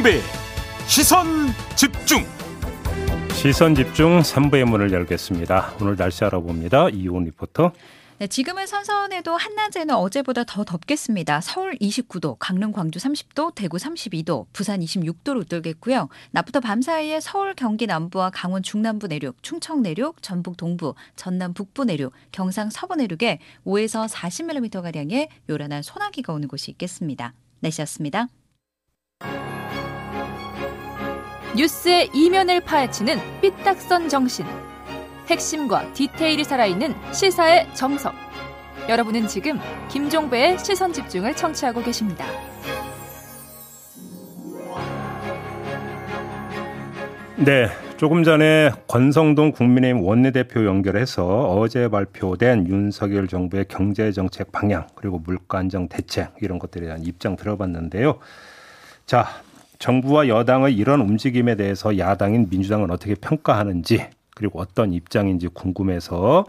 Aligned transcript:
김종배 0.00 0.20
시선 0.86 1.26
집중 1.76 2.24
시선 3.32 3.74
집중 3.74 4.20
3부의 4.20 4.64
문을 4.64 4.92
열겠습니다. 4.92 5.74
오늘 5.80 5.96
날씨 5.96 6.24
알아봅니다. 6.24 6.88
이온 6.90 7.24
리포터. 7.24 7.72
네, 8.18 8.26
지금은 8.26 8.66
선선해도 8.66 9.36
한낮에는 9.36 9.94
어제보다 9.94 10.44
더 10.44 10.64
덥겠습니다. 10.64 11.40
서울 11.40 11.74
29도, 11.76 12.36
강릉, 12.38 12.72
광주 12.72 12.98
30도, 12.98 13.54
대구 13.54 13.78
32도, 13.78 14.46
부산 14.52 14.80
26도로 14.80 15.48
떨겠고요. 15.48 16.08
낮부터 16.32 16.60
밤 16.60 16.82
사이에 16.82 17.20
서울, 17.20 17.54
경기 17.54 17.86
남부와 17.86 18.30
강원 18.30 18.62
중남부 18.62 19.06
내륙, 19.06 19.42
충청 19.42 19.82
내륙, 19.82 20.22
전북 20.22 20.56
동부, 20.56 20.94
전남 21.16 21.54
북부 21.54 21.84
내륙, 21.84 22.12
경상 22.32 22.70
서부 22.70 22.96
내륙에 22.96 23.38
5에서 23.64 24.08
40mm 24.08 24.82
가량의 24.82 25.28
요란한 25.48 25.82
소나기가 25.82 26.32
오는 26.32 26.46
곳이 26.48 26.70
있겠습니다. 26.72 27.32
날씨였습니다. 27.60 28.28
뉴스의 31.56 32.10
이면을 32.14 32.60
파헤치는 32.60 33.18
삐딱선 33.40 34.08
정신. 34.08 34.46
핵심과 35.26 35.92
디테일이 35.94 36.44
살아있는 36.44 36.94
시사의 37.12 37.74
정석. 37.74 38.14
여러분은 38.88 39.26
지금 39.26 39.58
김종배의 39.88 40.58
시선 40.58 40.92
집중을 40.92 41.34
청취하고 41.34 41.82
계십니다. 41.82 42.24
네, 47.36 47.68
조금 47.96 48.22
전에 48.22 48.70
권성동 48.86 49.52
국민의힘 49.52 50.04
원내대표 50.04 50.64
연결해서 50.66 51.48
어제 51.48 51.88
발표된 51.88 52.68
윤석열 52.68 53.26
정부의 53.26 53.66
경제정책 53.66 54.52
방향 54.52 54.86
그리고 54.94 55.18
물가 55.18 55.58
안정 55.58 55.88
대책 55.88 56.34
이런 56.40 56.58
것들에 56.58 56.86
대한 56.86 57.02
입장 57.02 57.36
들어봤는데요. 57.36 58.18
자, 59.06 59.26
정부와 59.80 60.28
여당의 60.28 60.76
이런 60.76 61.00
움직임에 61.00 61.56
대해서 61.56 61.98
야당인 61.98 62.46
민주당은 62.50 62.90
어떻게 62.90 63.14
평가하는지 63.14 64.06
그리고 64.36 64.60
어떤 64.60 64.92
입장인지 64.92 65.48
궁금해서 65.48 66.44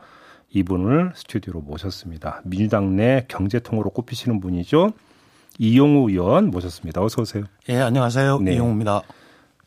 이분을 0.53 1.13
스튜디오로 1.15 1.61
모셨습니다. 1.61 2.41
민주당 2.43 2.95
내 2.97 3.25
경제통으로 3.29 3.89
꼽히시는 3.91 4.41
분이죠. 4.41 4.91
이용우 5.57 6.09
의원 6.09 6.52
모셨습니다. 6.52 7.02
어서 7.02 7.21
오세요. 7.21 7.45
예, 7.69 7.77
안녕하세요. 7.77 8.39
네. 8.39 8.55
이용우입니다. 8.55 9.02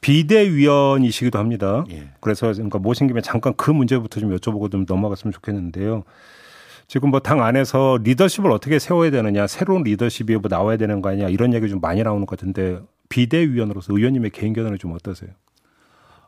비대위원이시기도 0.03 1.39
합니다. 1.39 1.87
예. 1.91 2.11
그래서 2.21 2.53
그러니까 2.53 2.79
모신 2.79 3.07
김에 3.07 3.23
잠깐 3.23 3.55
그 3.57 3.71
문제부터 3.71 4.21
좀 4.21 4.37
여쭤보고 4.37 4.71
좀 4.71 4.85
넘어갔으면 4.87 5.33
좋겠는데요. 5.33 6.05
지금 6.87 7.09
뭐 7.11 7.21
당 7.21 7.43
안에서 7.43 7.99
리더십을 8.03 8.51
어떻게 8.51 8.79
세워야 8.79 9.11
되느냐, 9.11 9.47
새로운 9.47 9.85
리더십이 9.85 10.37
뭐 10.37 10.51
나와야 10.51 10.77
되는 10.77 11.01
거 11.01 11.09
아니냐 11.09 11.31
이런 11.31 11.55
얘기 11.55 11.71
좀 11.71 11.81
많이 11.81 12.03
나오는 12.03 12.27
것 12.27 12.39
같은데 12.39 12.79
비대위원으로서 13.15 13.95
의원님의 13.95 14.31
개인 14.31 14.53
견해는 14.53 14.79
좀 14.79 14.93
어떠세요? 14.93 15.31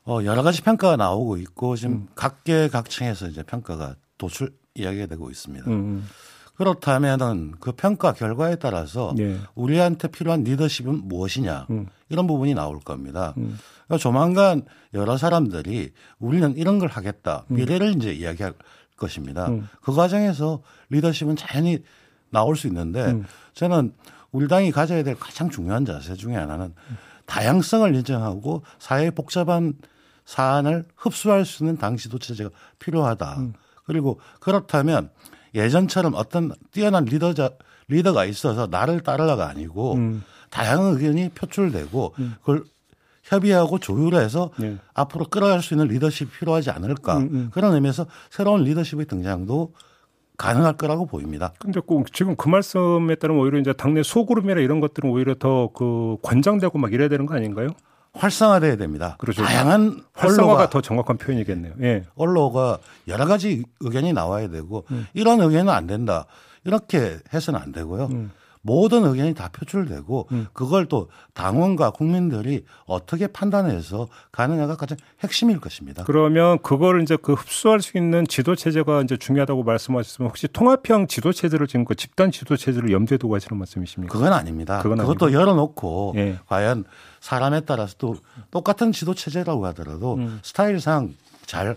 어, 0.05 0.21
여러 0.25 0.45
가지 0.45 0.63
평가가 0.63 0.97
나오고 0.97 1.37
있고 1.39 1.75
지금 1.75 1.95
음. 1.95 2.07
각계 2.15 2.69
각층에서 2.69 3.27
이제 3.27 3.43
평가가 3.43 3.97
도출 4.19 4.53
이야기가 4.75 5.07
되고 5.07 5.29
있습니다. 5.29 5.69
음. 5.69 6.07
그렇다면은 6.55 7.55
그 7.59 7.73
평가 7.73 8.13
결과에 8.13 8.55
따라서 8.55 9.13
네. 9.17 9.37
우리한테 9.57 10.07
필요한 10.09 10.45
리더십은 10.45 11.09
무엇이냐 11.09 11.67
음. 11.71 11.87
이런 12.09 12.29
부분이 12.29 12.55
나올 12.55 12.79
겁니다. 12.79 13.35
음. 13.37 13.59
그러니까 13.87 14.01
조만간 14.01 14.63
여러 14.95 15.17
사람들이 15.17 15.93
우리는 16.21 16.57
이런 16.57 16.79
걸 16.79 16.89
하겠다 16.89 17.47
음. 17.51 17.57
미래를 17.57 17.97
이제 17.97 18.13
이야기할 18.13 18.55
것입니다. 18.97 19.49
음. 19.49 19.69
그 19.83 19.93
과정에서 19.93 20.63
리더십은 20.91 21.35
자연히 21.35 21.81
나올 22.31 22.57
수 22.57 22.69
있는데 22.69 23.23
저는 23.55 23.93
우리 24.37 24.49
당이 24.49 24.71
가져야 24.71 25.03
될 25.03 25.19
가장 25.19 25.49
중요한 25.49 25.87
자세 25.87 26.15
중에 26.15 26.35
하나는 26.35 26.75
다양성을 27.25 27.95
인정하고 27.95 28.63
사회의 28.79 29.11
복잡한 29.11 29.73
사안을 30.27 30.85
흡수할 30.95 31.47
수 31.47 31.63
있는 31.63 31.79
당 31.79 31.97
지도 31.97 32.19
체제가 32.19 32.51
필요하다. 32.79 33.37
음. 33.39 33.55
그리고 33.87 34.21
그렇다면 34.41 35.09
예전처럼 35.55 36.13
어떤 36.15 36.53
뛰어난 36.71 37.07
리더자 37.07 37.49
리더가 37.89 38.27
있어서 38.27 38.67
나를 38.67 39.01
따르라가 39.01 39.49
아니고 39.49 39.95
음. 39.95 40.23
다양한 40.51 40.93
의견이 40.95 41.31
표출되고 41.31 42.15
음. 42.19 42.35
그걸 42.41 42.65
협의하고 43.23 43.79
조율해서 43.79 44.51
네. 44.59 44.77
앞으로 44.93 45.29
끌어갈 45.29 45.63
수 45.63 45.73
있는 45.73 45.89
리더십이 45.89 46.31
필요하지 46.31 46.71
않을까 46.71 47.17
음, 47.17 47.29
음. 47.33 47.51
그런 47.55 47.73
의미에서 47.73 48.07
새로운 48.29 48.65
리더십의 48.65 49.07
등장도 49.07 49.73
가능할 50.37 50.77
거라고 50.77 51.07
보입니다. 51.07 51.53
근데 51.59 51.81
꼭 51.81 52.13
지금 52.13 52.37
그 52.37 52.49
말씀에 52.49 53.15
따르면 53.17 53.43
오히려 53.43 53.59
이제 53.59 53.73
당내 53.73 54.03
소그룹이나 54.03 54.61
이런 54.61 54.81
것들은 54.81 55.09
오히려 55.11 55.35
더 55.35 55.71
그 55.75 56.17
권장되고 56.23 56.79
막 56.79 56.93
이래야 56.93 57.09
되는 57.09 57.27
거 57.27 57.35
아닌가요? 57.35 57.69
활성화돼야 58.15 58.77
됩니다. 58.77 59.17
그렇죠. 59.19 59.43
다양한 59.45 60.03
활성화가 60.15 60.71
더 60.71 60.81
정확한 60.81 61.19
표현이겠네요. 61.19 61.75
예. 61.83 62.05
언론가 62.17 62.79
여러 63.09 63.27
가지 63.27 63.63
의견이 63.81 64.13
나와야 64.15 64.49
되고 64.49 64.85
음. 64.91 65.07
이런 65.13 65.41
의견은 65.41 65.71
안 65.73 65.87
된다. 65.87 66.25
이렇게 66.65 67.19
해서는 67.35 67.61
안 67.61 67.73
되고요. 67.73 68.07
음. 68.07 68.31
모든 68.67 69.05
의견이 69.05 69.33
다 69.33 69.49
표출되고 69.53 70.29
음. 70.33 70.47
그걸 70.53 70.87
또 70.87 71.09
당원과 71.35 71.91
국민들이 71.91 72.65
어떻게 72.85 73.29
판단해서 73.29 74.09
가느냐가 74.33 74.77
가장 74.77 74.99
핵심일 75.21 75.61
것입니다. 75.61 76.03
그러면 76.05 76.59
그걸 76.61 77.01
이제 77.03 77.17
그 77.17 77.35
흡수할 77.35 77.81
수 77.81 77.97
있는 77.97 78.27
지도 78.27 78.57
체제가 78.57 79.03
이제 79.03 79.17
중요하다고 79.17 79.63
말씀하셨으면 79.63 80.29
혹시 80.29 80.49
통합형 80.49 81.07
지도 81.07 81.33
체제를 81.33 81.69
지금 81.69 81.85
그 81.85 81.95
집단 81.95 82.33
지도 82.33 82.57
체제를 82.57 82.91
염두에 82.91 83.19
두고 83.19 83.37
하시는 83.37 83.57
말씀이십니까? 83.57 84.13
그건 84.13 84.33
아닙니다. 84.33 84.81
그건 84.83 84.99
그것도 84.99 85.27
아닙니다. 85.27 85.41
열어놓고 85.41 86.15
예. 86.17 86.39
과연 86.47 86.85
사람에 87.21 87.61
따라서 87.61 87.95
또 87.99 88.17
똑같은 88.51 88.91
지도 88.91 89.15
체제라고 89.15 89.65
하더라도 89.67 90.15
음. 90.15 90.41
스타일상 90.43 91.15
잘 91.47 91.77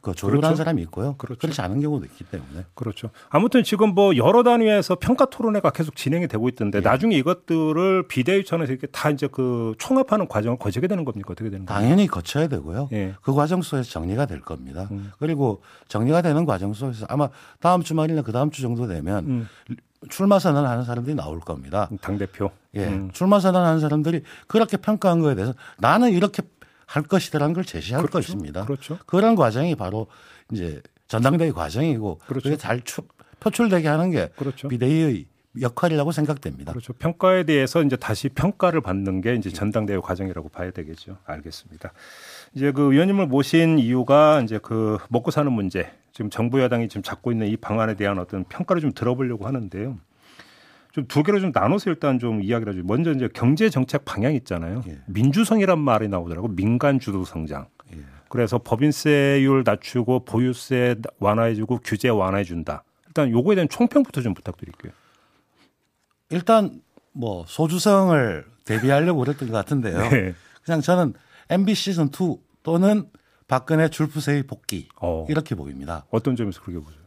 그 0.00 0.14
조율한 0.14 0.40
그렇죠. 0.40 0.56
사람이 0.56 0.82
있고요. 0.82 1.14
그렇죠. 1.16 1.40
그렇지 1.40 1.60
않은 1.60 1.80
경우도 1.80 2.06
있기 2.06 2.24
때문에. 2.24 2.64
그렇죠. 2.74 3.10
아무튼 3.28 3.62
지금 3.62 3.94
뭐 3.94 4.16
여러 4.16 4.42
단위에서 4.42 4.96
평가 4.96 5.26
토론회가 5.26 5.70
계속 5.70 5.96
진행이 5.96 6.28
되고 6.28 6.48
있던데 6.48 6.78
예. 6.78 6.82
나중에 6.82 7.16
이것들을 7.16 8.08
비대위 8.08 8.44
차원에서 8.44 8.72
이렇게 8.72 8.86
다 8.88 9.10
이제 9.10 9.28
그 9.30 9.74
총합하는 9.78 10.28
과정을 10.28 10.58
거치게 10.58 10.86
되는 10.88 11.04
겁니까? 11.04 11.32
어떻게 11.32 11.50
되는 11.50 11.66
거예요? 11.66 11.80
당연히 11.80 12.06
거쳐야 12.06 12.48
되고요. 12.48 12.88
예. 12.92 13.14
그 13.22 13.32
과정 13.34 13.62
속에서 13.62 13.90
정리가 13.90 14.26
될 14.26 14.40
겁니다. 14.40 14.88
음. 14.90 15.12
그리고 15.18 15.62
정리가 15.88 16.22
되는 16.22 16.44
과정 16.44 16.72
속에서 16.72 17.06
아마 17.08 17.28
다음 17.60 17.82
주말이나 17.82 18.22
그 18.22 18.32
다음 18.32 18.50
주 18.50 18.62
정도 18.62 18.86
되면 18.86 19.26
음. 19.26 19.48
출마 20.08 20.38
선언하는 20.38 20.84
사람들이 20.84 21.16
나올 21.16 21.40
겁니다. 21.40 21.88
당 22.00 22.18
대표. 22.18 22.50
예. 22.74 22.86
음. 22.86 23.10
출마 23.12 23.40
선언하는 23.40 23.80
사람들이 23.80 24.22
그렇게 24.46 24.76
평가한 24.76 25.20
거에 25.20 25.34
대해서 25.34 25.54
나는 25.78 26.12
이렇게 26.12 26.42
할 26.86 27.02
것이라는 27.02 27.52
걸 27.52 27.64
제시할 27.64 28.02
그렇죠. 28.02 28.18
것입니다. 28.18 28.64
그렇죠. 28.64 28.98
그런 29.06 29.34
과정이 29.34 29.74
바로 29.74 30.06
이제 30.52 30.80
전당대회 31.08 31.52
과정이고 31.52 32.18
그렇죠. 32.26 32.44
그게 32.44 32.56
잘 32.56 32.80
표출되게 33.40 33.86
하는 33.88 34.10
게 34.10 34.30
그렇죠. 34.36 34.68
비대위의 34.68 35.26
역할이라고 35.60 36.12
생각됩니다. 36.12 36.72
그렇죠. 36.72 36.92
평가에 36.92 37.44
대해서 37.44 37.82
이제 37.82 37.96
다시 37.96 38.28
평가를 38.28 38.80
받는 38.80 39.20
게 39.20 39.34
이제 39.34 39.50
전당대회 39.50 39.98
과정이라고 39.98 40.48
봐야 40.50 40.70
되겠죠. 40.70 41.18
알겠습니다. 41.24 41.92
이제 42.54 42.72
그 42.72 42.92
의원님을 42.92 43.26
모신 43.26 43.78
이유가 43.78 44.40
이제 44.42 44.58
그 44.62 44.98
먹고 45.08 45.30
사는 45.30 45.50
문제, 45.50 45.90
지금 46.12 46.30
정부 46.30 46.60
여당이 46.60 46.88
지금 46.88 47.02
잡고 47.02 47.32
있는 47.32 47.48
이 47.48 47.56
방안에 47.56 47.94
대한 47.94 48.18
어떤 48.18 48.44
평가를 48.44 48.82
좀 48.82 48.92
들어보려고 48.92 49.46
하는데요. 49.46 49.98
좀 50.96 51.06
두 51.08 51.22
개로 51.22 51.40
좀 51.40 51.52
나눠서 51.54 51.90
일단 51.90 52.18
좀 52.18 52.42
이야기를 52.42 52.72
하죠. 52.72 52.82
먼저 52.86 53.12
이제 53.12 53.28
경제 53.34 53.68
정책 53.68 54.04
방향 54.06 54.34
있잖아요. 54.34 54.82
예. 54.88 54.98
민주성이란 55.06 55.78
말이 55.78 56.08
나오더라고. 56.08 56.48
민간 56.48 56.98
주도 56.98 57.24
성장. 57.24 57.66
예. 57.94 57.98
그래서 58.30 58.58
법인세율 58.58 59.62
낮추고 59.64 60.24
보유세 60.24 60.96
완화해주고 61.20 61.80
규제 61.84 62.08
완화해준다. 62.08 62.82
일단 63.08 63.30
요거에 63.30 63.54
대한 63.56 63.68
총평부터 63.68 64.22
좀 64.22 64.32
부탁드릴게요. 64.32 64.92
일단 66.30 66.80
뭐 67.12 67.44
소주성을 67.46 68.44
대비하려고 68.64 69.20
그랬던 69.20 69.48
것 69.50 69.54
같은데요. 69.54 69.98
네. 70.10 70.34
그냥 70.64 70.80
저는 70.80 71.12
MB 71.50 71.74
시즌 71.74 72.06
2 72.06 72.38
또는 72.62 73.08
박근혜 73.48 73.88
줄프세의 73.88 74.44
복귀 74.44 74.88
어. 75.00 75.26
이렇게 75.28 75.54
보입니다. 75.54 76.04
어떤 76.10 76.34
점에서 76.36 76.60
그렇게 76.62 76.82
보세요? 76.84 77.05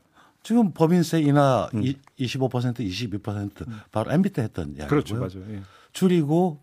지금 0.49 0.71
법인세 0.71 1.21
인하 1.21 1.69
음. 1.75 1.83
25% 2.19 2.79
22% 2.79 3.67
음. 3.67 3.79
바로 3.91 4.11
MB 4.11 4.31
때 4.31 4.41
했던 4.41 4.69
이야기고요. 4.69 4.87
그렇죠, 4.87 5.15
맞아요. 5.17 5.53
예. 5.53 5.61
줄이고 5.93 6.59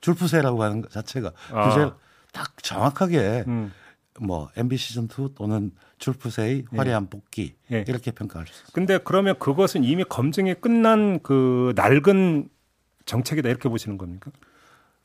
줄프세라고 0.00 0.60
하는 0.60 0.82
것 0.82 0.90
자체가 0.90 1.30
아. 1.52 1.68
규제를 1.68 1.92
딱 2.32 2.60
정확하게 2.60 3.44
음. 3.46 3.72
뭐 4.18 4.50
MB 4.56 4.76
시즌 4.76 5.04
2 5.04 5.34
또는 5.36 5.70
줄프세의 5.98 6.64
예. 6.72 6.76
화려한 6.76 7.08
복귀 7.08 7.54
예. 7.70 7.84
이렇게 7.86 8.10
평가할 8.10 8.48
수 8.48 8.52
있습니다. 8.52 8.72
근데 8.72 8.98
그러면 8.98 9.38
그것은 9.38 9.84
이미 9.84 10.02
검증이 10.02 10.54
끝난 10.54 11.20
그 11.22 11.72
낡은 11.76 12.48
정책이다 13.04 13.48
이렇게 13.48 13.68
보시는 13.68 13.96
겁니까? 13.96 14.32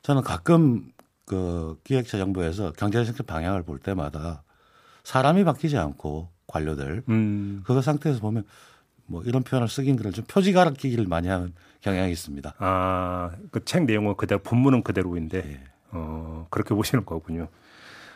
저는 0.02 0.24
가끔 0.24 0.92
그 1.26 1.80
기획처 1.84 2.18
정부에서 2.18 2.72
경제정책 2.72 3.28
방향을 3.28 3.62
볼 3.62 3.78
때마다 3.78 4.42
사람이 5.04 5.44
바뀌지 5.44 5.78
않고 5.78 6.34
관료들 6.48 7.04
음. 7.10 7.62
그 7.66 7.82
상태에서 7.82 8.20
보면 8.20 8.44
뭐 9.08 9.22
이런 9.24 9.44
표현을 9.44 9.68
쓰긴 9.68 9.96
그래 9.96 10.12
좀 10.12 10.26
표지 10.28 10.52
가르키기를 10.54 11.06
많이 11.08 11.28
하는 11.28 11.54
경향이 11.82 12.12
있습니다. 12.12 12.56
아, 12.58 13.32
그 13.52 13.64
책 13.64 13.84
내용은 13.86 14.16
그대로 14.16 14.42
본문은 14.42 14.84
그대로인데. 14.84 15.38
예. 15.38 15.60
어, 15.92 16.48
그렇게 16.50 16.74
보시는 16.76 17.06
거군요. 17.06 17.48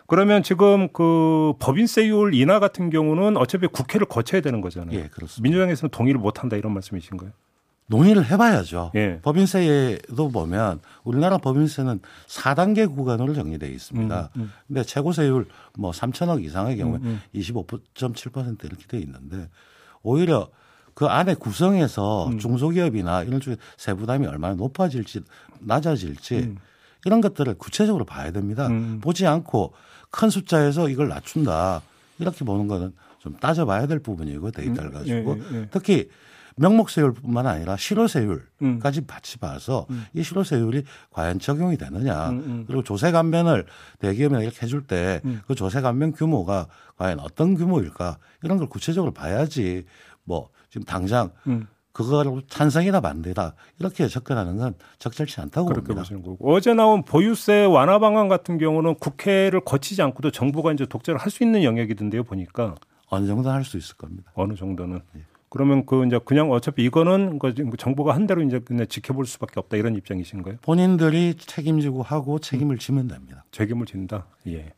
그러면 0.07 0.41
지금 0.43 0.87
그 0.91 1.53
법인세율 1.59 2.33
인하 2.33 2.59
같은 2.59 2.89
경우는 2.89 3.37
어차피 3.37 3.67
국회를 3.67 4.07
거쳐야 4.07 4.41
되는 4.41 4.59
거잖아요. 4.59 4.97
예, 4.97 5.07
그렇습니다. 5.07 5.43
민주당에서는 5.43 5.91
동의를 5.91 6.19
못 6.19 6.41
한다 6.41 6.57
이런 6.57 6.73
말씀이신 6.73 7.15
가요? 7.17 7.29
논의를 7.89 8.23
해봐야죠. 8.25 8.91
예. 8.95 9.19
법인세도 9.21 10.29
보면 10.29 10.79
우리나라 11.03 11.39
법인세는 11.39 11.99
4단계 12.27 12.93
구간으로 12.95 13.33
정리되어 13.33 13.69
있습니다. 13.69 14.29
음, 14.35 14.41
음. 14.41 14.51
근데 14.67 14.83
최고 14.83 15.11
세율 15.11 15.47
뭐 15.75 15.89
3천억 15.91 16.43
이상의 16.43 16.77
경우에 16.77 16.99
음, 17.01 17.19
25.7% 17.33 18.37
음. 18.37 18.57
이렇게 18.63 18.85
돼 18.87 18.99
있는데 18.99 19.49
오히려 20.03 20.49
그 20.93 21.07
안에 21.07 21.33
구성에서 21.33 22.27
음. 22.27 22.37
중소기업이나 22.37 23.23
이런 23.23 23.41
쪽에 23.41 23.57
세부담이 23.77 24.27
얼마나 24.27 24.53
높아질지 24.53 25.21
낮아질지 25.59 26.35
음. 26.35 26.57
이런 27.05 27.21
것들을 27.21 27.55
구체적으로 27.55 28.05
봐야 28.05 28.31
됩니다. 28.31 28.69
보지 29.01 29.25
않고 29.25 29.73
큰 30.11 30.29
숫자에서 30.29 30.89
이걸 30.89 31.07
낮춘다 31.07 31.81
이렇게 32.19 32.45
보는 32.45 32.67
거는 32.67 32.93
좀 33.19 33.35
따져봐야 33.37 33.87
될 33.87 33.99
부분이고 33.99 34.51
데이터를 34.51 34.91
가지고 34.91 35.37
예, 35.37 35.55
예, 35.55 35.61
예. 35.61 35.67
특히 35.71 36.09
명목세율뿐만 36.59 37.47
아니라 37.47 37.77
실효세율까지 37.77 38.99
음. 38.99 39.07
같이 39.07 39.37
봐서 39.37 39.87
음. 39.89 40.05
이 40.13 40.23
실효세율이 40.23 40.83
과연 41.11 41.39
적용이 41.39 41.77
되느냐 41.77 42.29
음, 42.29 42.37
음. 42.45 42.63
그리고 42.67 42.83
조세 42.83 43.11
감면을 43.11 43.65
대기업이나 43.99 44.41
이렇게 44.41 44.61
해줄 44.61 44.85
때그 44.85 45.27
음. 45.27 45.41
조세 45.55 45.81
감면 45.81 46.11
규모가 46.11 46.67
과연 46.97 47.19
어떤 47.19 47.55
규모일까 47.55 48.17
이런 48.43 48.57
걸 48.57 48.67
구체적으로 48.67 49.13
봐야지 49.13 49.85
뭐 50.23 50.49
지금 50.69 50.85
당장 50.85 51.31
음. 51.47 51.67
그거로 51.91 52.41
찬성이나 52.47 53.01
반대다 53.01 53.55
이렇게 53.79 54.07
접근하는 54.07 54.57
건 54.57 54.75
적절치 54.99 55.41
않다고 55.41 55.67
그렇게 55.67 55.87
봅니다. 55.87 56.01
보시는 56.01 56.21
거고 56.21 56.53
어제 56.53 56.73
나온 56.73 57.03
보유세 57.03 57.65
완화 57.65 57.99
방안 57.99 58.27
같은 58.27 58.57
경우는 58.57 58.95
국회를 58.95 59.61
거치지 59.61 60.01
않고도 60.01 60.31
정부가 60.31 60.71
이제 60.71 60.85
독재를 60.85 61.19
할 61.19 61.29
수 61.31 61.43
있는 61.43 61.63
영역이던데요 61.63 62.23
보니까 62.23 62.75
어느 63.07 63.25
정도 63.27 63.49
할 63.49 63.63
수 63.63 63.77
있을 63.77 63.95
겁니다. 63.97 64.31
어느 64.35 64.53
정도는. 64.55 64.99
예. 65.15 65.21
그러면 65.49 65.85
그 65.85 66.05
이제 66.05 66.19
그냥 66.23 66.51
어차피 66.51 66.83
이거는 66.83 67.39
그 67.39 67.53
정부가 67.77 68.13
한 68.13 68.27
대로 68.27 68.41
이제 68.41 68.59
그냥 68.59 68.85
지켜볼 68.87 69.25
수밖에 69.25 69.59
없다 69.59 69.77
이런 69.77 69.95
입장이신 69.95 70.43
가요? 70.43 70.55
본인들이 70.61 71.35
책임지고 71.37 72.03
하고 72.03 72.39
책임을 72.39 72.77
지면 72.77 73.07
됩니다. 73.07 73.43
책임을 73.51 73.87
진다. 73.87 74.25
예. 74.47 74.73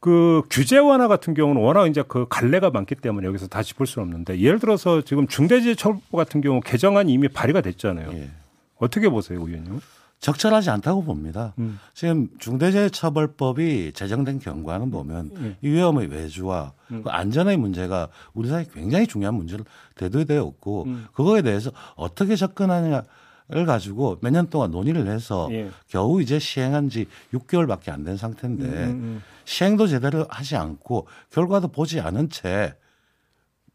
그 0.00 0.42
규제 0.50 0.78
완화 0.78 1.08
같은 1.08 1.34
경우는 1.34 1.62
워낙 1.62 1.86
이제 1.86 2.02
그 2.06 2.26
갈래가 2.28 2.70
많기 2.70 2.94
때문에 2.94 3.26
여기서 3.26 3.46
다 3.46 3.62
짚을 3.62 3.86
수는 3.86 4.06
없는데 4.06 4.40
예를 4.40 4.58
들어서 4.58 5.02
지금 5.02 5.26
중대재해처벌법 5.26 6.12
같은 6.12 6.40
경우 6.40 6.60
개정안이 6.60 7.12
이미 7.12 7.28
발의가 7.28 7.60
됐잖아요. 7.60 8.10
예. 8.12 8.30
어떻게 8.78 9.08
보세요, 9.08 9.38
의원님? 9.38 9.80
적절하지 10.26 10.70
않다고 10.70 11.04
봅니다. 11.04 11.54
음. 11.60 11.78
지금 11.94 12.28
중대재해처벌법이 12.40 13.92
제정된 13.94 14.40
경과는 14.40 14.90
보면 14.90 15.30
음. 15.36 15.56
이 15.62 15.68
위험의 15.68 16.08
외주와 16.08 16.72
음. 16.90 17.04
그 17.04 17.10
안전의 17.10 17.56
문제가 17.58 18.08
우리 18.34 18.48
사회에 18.48 18.66
굉장히 18.74 19.06
중요한 19.06 19.36
문제로 19.36 19.62
대두되었고 19.94 20.82
음. 20.86 21.06
그거에 21.12 21.42
대해서 21.42 21.70
어떻게 21.94 22.34
접근하느냐 22.34 23.04
를 23.48 23.64
가지고 23.64 24.18
몇 24.22 24.30
년 24.32 24.50
동안 24.50 24.72
논의를 24.72 25.06
해서 25.06 25.48
예. 25.52 25.70
겨우 25.86 26.20
이제 26.20 26.40
시행한 26.40 26.88
지 26.88 27.06
6개월밖에 27.32 27.90
안 27.90 28.02
된 28.02 28.16
상태인데 28.16 28.64
음, 28.66 28.72
음, 28.72 28.90
음, 28.90 29.22
시행도 29.44 29.86
제대로 29.86 30.26
하지 30.28 30.56
않고 30.56 31.06
결과도 31.30 31.68
보지 31.68 32.00
않은 32.00 32.28
채 32.30 32.74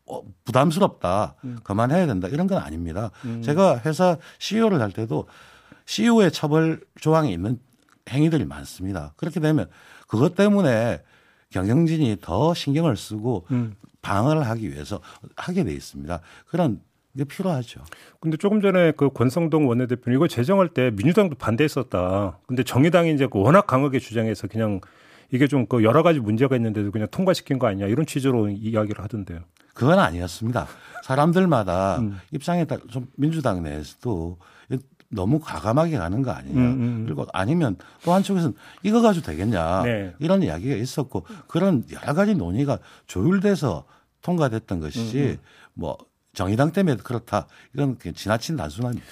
어, 0.07 0.21
부담스럽다. 0.43 1.35
음. 1.45 1.57
그만해야 1.63 2.05
된다. 2.05 2.27
이런 2.27 2.47
건 2.47 2.57
아닙니다. 2.61 3.11
음. 3.23 3.41
제가 3.41 3.79
회사 3.85 4.17
CEO를 4.39 4.81
할 4.81 4.91
때도 4.91 5.27
CEO의 5.91 6.31
처벌 6.31 6.79
조항이 7.01 7.33
있는 7.33 7.59
행위들이 8.09 8.45
많습니다. 8.45 9.13
그렇게 9.17 9.41
되면 9.41 9.69
그것 10.07 10.35
때문에 10.35 11.01
경영진이 11.49 12.17
더 12.21 12.53
신경을 12.53 12.95
쓰고 12.95 13.45
음. 13.51 13.75
방어를 14.01 14.47
하기 14.47 14.71
위해서 14.71 15.01
하게 15.35 15.65
돼 15.65 15.73
있습니다. 15.73 16.21
그런 16.47 16.79
게 17.17 17.25
필요하죠. 17.25 17.81
근데 18.21 18.37
조금 18.37 18.61
전에 18.61 18.93
그 18.93 19.09
권성동 19.09 19.67
원내대표는 19.67 20.15
이거 20.17 20.29
제정할 20.29 20.69
때 20.69 20.91
민주당도 20.91 21.35
반대했었다. 21.35 22.39
근데 22.47 22.63
정의당이 22.63 23.13
이제 23.13 23.27
그 23.29 23.39
워낙 23.39 23.67
강하게 23.67 23.99
주장해서 23.99 24.47
그냥 24.47 24.79
이게 25.29 25.47
좀 25.47 25.65
그 25.67 25.83
여러 25.83 26.03
가지 26.03 26.21
문제가 26.21 26.55
있는데도 26.55 26.91
그냥 26.91 27.09
통과시킨 27.11 27.59
거 27.59 27.67
아니냐 27.67 27.87
이런 27.87 28.05
취지로 28.05 28.47
이야기를 28.47 29.03
하던데요. 29.03 29.41
그건 29.73 29.99
아니었습니다. 29.99 30.67
사람들마다 31.03 31.97
음. 31.99 32.17
입장에 32.31 32.63
따라 32.63 32.81
좀 32.89 33.07
민주당 33.17 33.61
내에서도 33.61 34.37
너무 35.11 35.39
과감하게 35.39 35.97
가는 35.97 36.21
거 36.21 36.31
아니냐. 36.31 36.59
음, 36.59 36.65
음, 36.65 36.81
음. 36.81 37.03
그리고 37.05 37.25
아니면 37.33 37.75
또 38.03 38.13
한쪽에서는 38.13 38.55
이거 38.83 39.01
가지고 39.01 39.25
되겠냐. 39.25 39.83
네. 39.83 40.13
이런 40.19 40.41
이야기가 40.41 40.75
있었고 40.75 41.25
그런 41.47 41.83
여러 41.91 42.13
가지 42.13 42.33
논의가 42.33 42.79
조율돼서 43.07 43.83
통과됐던 44.21 44.79
것이지 44.79 45.19
음, 45.19 45.23
음. 45.23 45.37
뭐 45.73 45.97
정의당 46.33 46.71
때문에 46.71 46.97
그렇다. 47.03 47.47
이건 47.73 47.97
지나친 48.15 48.55
단순합니다. 48.55 49.05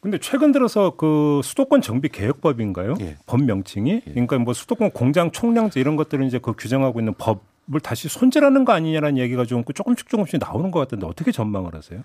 근데 0.00 0.18
최근 0.18 0.50
들어서 0.50 0.96
그 0.96 1.40
수도권 1.44 1.80
정비 1.80 2.08
개혁법인가요? 2.08 2.94
예. 3.00 3.16
법 3.26 3.44
명칭이 3.44 4.02
예. 4.04 4.10
그러니까 4.10 4.38
뭐 4.38 4.52
수도권 4.52 4.90
공장 4.90 5.30
총량제 5.30 5.78
이런 5.78 5.94
것들을 5.94 6.24
이제 6.26 6.40
그 6.40 6.54
규정하고 6.54 7.00
있는 7.00 7.14
법을 7.14 7.80
다시 7.80 8.08
손질하는 8.08 8.64
거 8.64 8.72
아니냐라는 8.72 9.18
얘기가 9.18 9.44
좀 9.44 9.62
조금씩 9.64 10.08
조금씩 10.08 10.40
나오는 10.40 10.72
것 10.72 10.80
같은데 10.80 11.06
어떻게 11.06 11.30
전망을 11.30 11.74
하세요? 11.74 12.02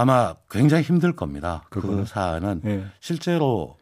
아마 0.00 0.34
굉장히 0.48 0.82
힘들 0.82 1.12
겁니다. 1.12 1.62
그 1.68 2.06
사안은 2.06 2.62
예. 2.64 2.86
실제로 3.00 3.76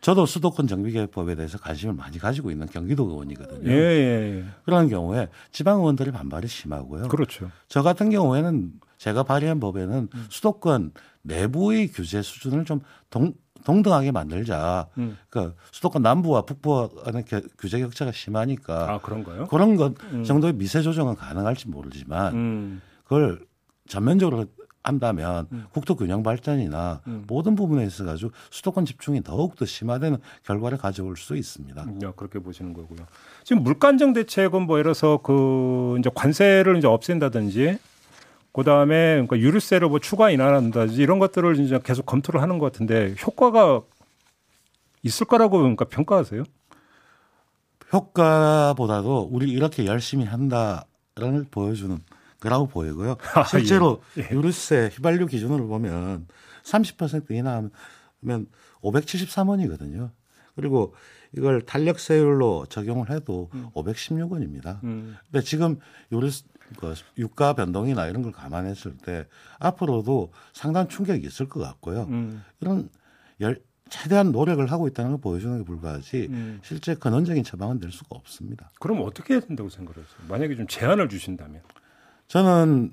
저도 0.00 0.24
수도권 0.24 0.66
정비개혁법에 0.66 1.34
대해서 1.34 1.58
관심을 1.58 1.94
많이 1.94 2.18
가지고 2.18 2.50
있는 2.50 2.66
경기도 2.66 3.04
의원이거든요. 3.04 3.70
예, 3.70 3.74
예, 3.74 4.38
예. 4.38 4.44
그런 4.64 4.88
경우에 4.88 5.28
지방 5.50 5.80
의원들의 5.80 6.10
반발이 6.14 6.48
심하고요. 6.48 7.08
그렇죠. 7.08 7.50
저 7.68 7.82
같은 7.82 8.08
경우에는 8.08 8.72
제가 8.96 9.24
발의한 9.24 9.60
법에는 9.60 10.08
음. 10.14 10.26
수도권 10.30 10.92
내부의 11.20 11.88
규제 11.88 12.22
수준을 12.22 12.64
좀 12.64 12.80
동, 13.10 13.34
동등하게 13.66 14.10
만들자. 14.10 14.88
음. 14.96 15.18
그러니까 15.28 15.54
수도권 15.70 16.00
남부와 16.00 16.46
북부와 16.46 16.88
간의 17.04 17.24
규제 17.58 17.78
격차가 17.78 18.10
심하니까. 18.10 18.90
아, 18.90 18.98
그런가요? 19.02 19.48
그런 19.48 19.76
것 19.76 20.02
음. 20.14 20.24
정도의 20.24 20.54
미세 20.54 20.80
조정은 20.80 21.14
가능할지 21.14 21.68
모르지만 21.68 22.34
음. 22.34 22.82
그걸 23.04 23.44
전면적으로 23.86 24.46
한다면 24.82 25.46
음. 25.52 25.66
국토 25.70 25.94
균형 25.94 26.22
발전이나 26.22 27.00
음. 27.06 27.24
모든 27.26 27.54
부분에 27.54 27.84
있어 27.84 28.04
가지고 28.04 28.32
수도권 28.50 28.84
집중이 28.84 29.22
더욱 29.22 29.56
더 29.56 29.64
심화되는 29.64 30.18
결과를 30.44 30.78
가져올 30.78 31.16
수 31.16 31.36
있습니다. 31.36 31.82
음, 31.84 32.00
그렇게 32.16 32.38
보시는 32.38 32.72
거고요. 32.74 33.06
지금 33.44 33.62
물가안정 33.62 34.12
대책은 34.12 34.62
뭐 34.62 34.78
예를 34.78 34.94
들어서 34.94 35.18
그 35.18 35.96
이제 35.98 36.10
관세를 36.14 36.76
이제 36.76 36.86
없앤다든지 36.86 37.78
그다음에 38.52 39.14
그러니까 39.14 39.38
유류세를 39.38 39.88
뭐 39.88 39.98
추가 39.98 40.30
인하한다든지 40.30 41.00
이런 41.00 41.18
것들을 41.18 41.58
이제 41.60 41.80
계속 41.82 42.04
검토를 42.04 42.42
하는 42.42 42.58
것 42.58 42.72
같은데 42.72 43.14
효과가 43.24 43.82
있을 45.04 45.26
거라고 45.26 45.58
그러니까 45.58 45.84
평가하세요? 45.84 46.44
효과보다도 47.92 49.28
우리 49.30 49.50
이렇게 49.50 49.86
열심히 49.86 50.24
한다를 50.24 51.44
보여주는 51.50 51.96
거 51.96 52.02
라고 52.48 52.66
보이고요. 52.66 53.16
아, 53.34 53.44
실제로 53.44 54.02
예. 54.18 54.22
예. 54.30 54.34
유류세 54.34 54.90
휘발유 54.94 55.26
기준으로 55.26 55.66
보면 55.68 56.26
30% 56.64 57.30
이하면 57.30 57.70
573원이거든요. 58.82 60.10
그리고 60.54 60.94
이걸 61.36 61.62
탄력세율로 61.62 62.66
적용을 62.68 63.10
해도 63.10 63.50
음. 63.54 63.70
516원입니다. 63.74 64.82
음. 64.84 65.16
근데 65.30 65.44
지금 65.44 65.78
유류 66.10 66.30
그 66.78 66.94
유가 67.18 67.54
변동이나 67.54 68.06
이런 68.06 68.22
걸 68.22 68.32
감안했을 68.32 68.96
때 68.98 69.26
앞으로도 69.58 70.32
상당한 70.52 70.88
충격이 70.88 71.26
있을 71.26 71.48
것 71.48 71.60
같고요. 71.60 72.04
음. 72.04 72.42
이런 72.60 72.88
열, 73.40 73.60
최대한 73.88 74.32
노력을 74.32 74.64
하고 74.70 74.88
있다는 74.88 75.12
걸 75.12 75.20
보여주는 75.20 75.58
게 75.58 75.64
불과하지 75.64 76.28
음. 76.30 76.60
실제 76.62 76.94
근원적인 76.94 77.44
처방은 77.44 77.78
될 77.78 77.90
수가 77.90 78.08
없습니다. 78.10 78.70
그럼 78.80 79.02
어떻게 79.02 79.34
해야 79.34 79.40
된다고 79.40 79.68
생각하세요? 79.68 80.28
만약에 80.28 80.56
좀 80.56 80.66
제한을 80.66 81.08
주신다면? 81.08 81.60
저는 82.32 82.92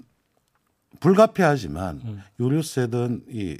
불가피하지만 1.00 2.02
음. 2.04 2.22
유류세든 2.42 3.28
이 3.30 3.58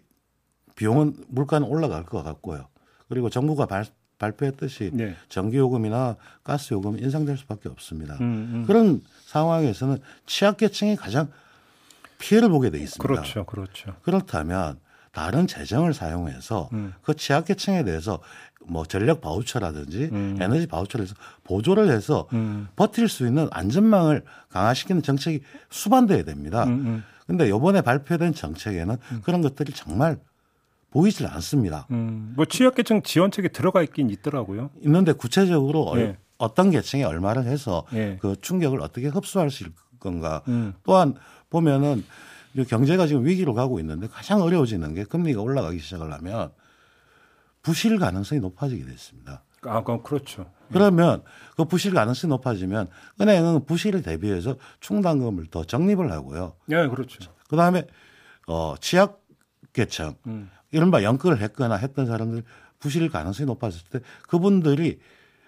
비용은 0.76 1.16
물가는 1.30 1.66
올라갈 1.66 2.04
것 2.04 2.22
같고요. 2.22 2.68
그리고 3.08 3.30
정부가 3.30 3.66
발, 3.66 3.86
발표했듯이 4.18 4.92
네. 4.94 5.16
전기요금이나 5.30 6.18
가스요금 6.44 7.00
인상될 7.00 7.38
수밖에 7.38 7.70
없습니다. 7.70 8.16
음, 8.16 8.22
음. 8.22 8.64
그런 8.68 9.02
상황에서는 9.28 10.00
취약계층이 10.26 10.98
가장 10.98 11.32
피해를 12.18 12.50
보게 12.50 12.72
돼 12.72 12.80
있습니다. 12.80 13.08
그렇죠, 13.08 13.46
그렇죠. 13.46 13.96
그렇다면 14.02 14.82
다른 15.14 15.48
재정을 15.48 15.94
사용해서 15.94 16.70
음. 16.74 16.94
그 17.02 17.16
취약계층에 17.16 17.86
대해서 17.86 18.20
뭐 18.66 18.86
전력 18.86 19.22
바우처라든지 19.22 20.10
음. 20.12 20.38
에너지 20.40 20.68
바우처를 20.68 21.06
해서 21.06 21.16
보조를 21.44 21.90
해서 21.90 22.28
음. 22.34 22.68
버틸 22.76 23.08
수 23.10 23.26
있는 23.26 23.48
안전망을 23.52 24.24
강화시키는 24.50 25.02
정책이 25.02 25.42
수반돼야 25.70 26.24
됩니다. 26.24 26.66
음, 26.66 26.70
음. 26.70 27.04
근데 27.26 27.50
요번에 27.50 27.82
발표된 27.82 28.34
정책에는 28.34 28.98
음. 29.12 29.22
그런 29.24 29.42
것들이 29.42 29.72
정말 29.74 30.18
보이질 30.92 31.28
않습니다. 31.28 31.86
음, 31.92 32.34
뭐 32.36 32.46
취약계층 32.46 33.04
지원책에 33.04 33.50
들어가 33.50 33.84
있긴 33.84 34.10
있더라고요. 34.10 34.72
있는데 34.84 35.14
구체적으로 35.14 35.94
네. 35.96 36.18
어떤 36.38 36.72
계층에 36.72 37.04
얼마를 37.04 37.46
해서 37.46 37.86
네. 37.92 38.18
그 38.22 38.36
충격을 38.42 38.82
어떻게 38.82 39.08
흡수할 39.08 39.52
수 39.52 39.64
있을 39.64 39.74
건가. 40.00 40.42
음. 40.48 40.74
또한 40.84 41.14
보면은 41.52 42.04
경제가 42.68 43.06
지금 43.06 43.26
위기로 43.26 43.54
가고 43.54 43.80
있는데 43.80 44.08
가장 44.08 44.42
어려워지는 44.42 44.96
게 44.96 45.04
금리가 45.04 45.42
올라가기 45.42 45.80
시작을 45.80 46.12
하면 46.12 46.52
부실 47.62 47.98
가능성이 48.00 48.42
높아지게 48.42 48.86
됐습니다. 48.86 49.44
아, 49.64 49.84
그럼 49.84 50.04
그렇죠. 50.04 50.50
그러면 50.72 51.24
그 51.58 51.66
부실 51.66 51.94
가능성이 51.94 52.30
높아지면 52.30 52.88
은행은 53.20 53.66
부실을 53.66 54.02
대비해서 54.02 54.56
충당금을 54.80 55.48
더 55.48 55.64
적립을 55.64 56.12
하고요. 56.12 56.56
네, 56.68 56.88
그렇죠. 56.88 57.20
그 57.50 57.56
다음에 57.56 57.86
어, 58.48 58.76
취약 58.80 59.22
계층, 59.74 60.16
음. 60.28 60.50
이른바 60.72 61.04
연끌을 61.04 61.42
했거나 61.42 61.76
했던 61.76 62.06
사람들 62.06 62.44
부실 62.80 63.10
가능성이 63.10 63.48
높아졌을 63.48 63.88
때 63.90 64.00
그분들이 64.28 65.00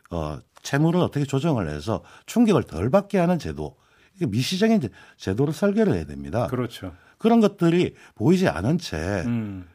어, 0.10 0.40
채무를 0.62 1.00
어떻게 1.00 1.26
조정을 1.26 1.70
해서 1.70 2.04
충격을 2.26 2.64
덜 2.64 2.90
받게 2.90 3.18
하는 3.18 3.40
제도, 3.40 3.78
이게 4.16 4.26
미시적인 4.26 4.82
제도를 5.18 5.54
설계를 5.54 5.94
해야 5.94 6.06
됩니다. 6.06 6.48
그렇죠. 6.48 6.94
그런 7.18 7.40
것들이 7.40 7.96
보이지 8.16 8.48
않은 8.48 8.78
채 8.78 9.24
음. 9.26 9.68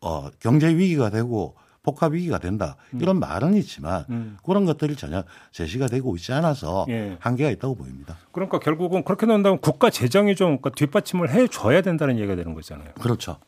어, 0.00 0.30
경제 0.38 0.68
위기가 0.68 1.10
되고 1.10 1.56
복합 1.82 2.12
위기가 2.12 2.38
된다 2.38 2.76
이런 2.92 3.16
음. 3.16 3.20
말은 3.20 3.54
있지만 3.54 4.04
음. 4.10 4.36
그런 4.44 4.64
것들이 4.64 4.96
전혀 4.96 5.24
제시가 5.50 5.86
되고 5.86 6.14
있지 6.16 6.32
않아서 6.32 6.86
예. 6.88 7.16
한계가 7.20 7.50
있다고 7.50 7.74
보입니다. 7.74 8.18
그러니까 8.32 8.58
결국은 8.58 9.02
그렇게 9.02 9.26
논다면 9.26 9.60
국가 9.60 9.90
재정이 9.90 10.34
좀 10.36 10.58
그러니까 10.58 10.70
뒷받침을 10.70 11.30
해줘야 11.30 11.80
된다는 11.80 12.18
얘기가 12.18 12.36
되는 12.36 12.54
거잖아요. 12.54 12.90
그렇죠. 13.00 13.38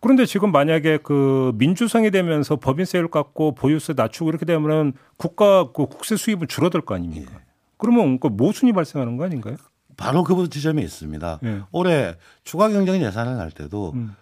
그런데 0.00 0.26
지금 0.26 0.50
만약에 0.50 0.98
그 0.98 1.52
민주성이 1.56 2.10
되면서 2.10 2.56
법인세를 2.56 3.08
깎고 3.08 3.54
보유세 3.54 3.94
낮추고 3.96 4.30
이렇게 4.30 4.44
되면 4.44 4.92
국가 5.16 5.72
그 5.72 5.86
국세 5.86 6.16
수입은 6.16 6.48
줄어들 6.48 6.80
거 6.80 6.94
아닙니까? 6.94 7.32
예. 7.34 7.38
그러면 7.76 8.18
그 8.18 8.26
모순이 8.26 8.72
발생하는 8.72 9.16
거 9.16 9.24
아닌가요? 9.24 9.56
바로 9.96 10.22
그 10.24 10.48
지점이 10.48 10.82
있습니다. 10.82 11.40
예. 11.44 11.60
올해 11.72 12.14
추가 12.44 12.68
경정 12.68 13.00
예산을 13.00 13.38
할 13.38 13.50
때도 13.50 13.92
음. 13.94 14.14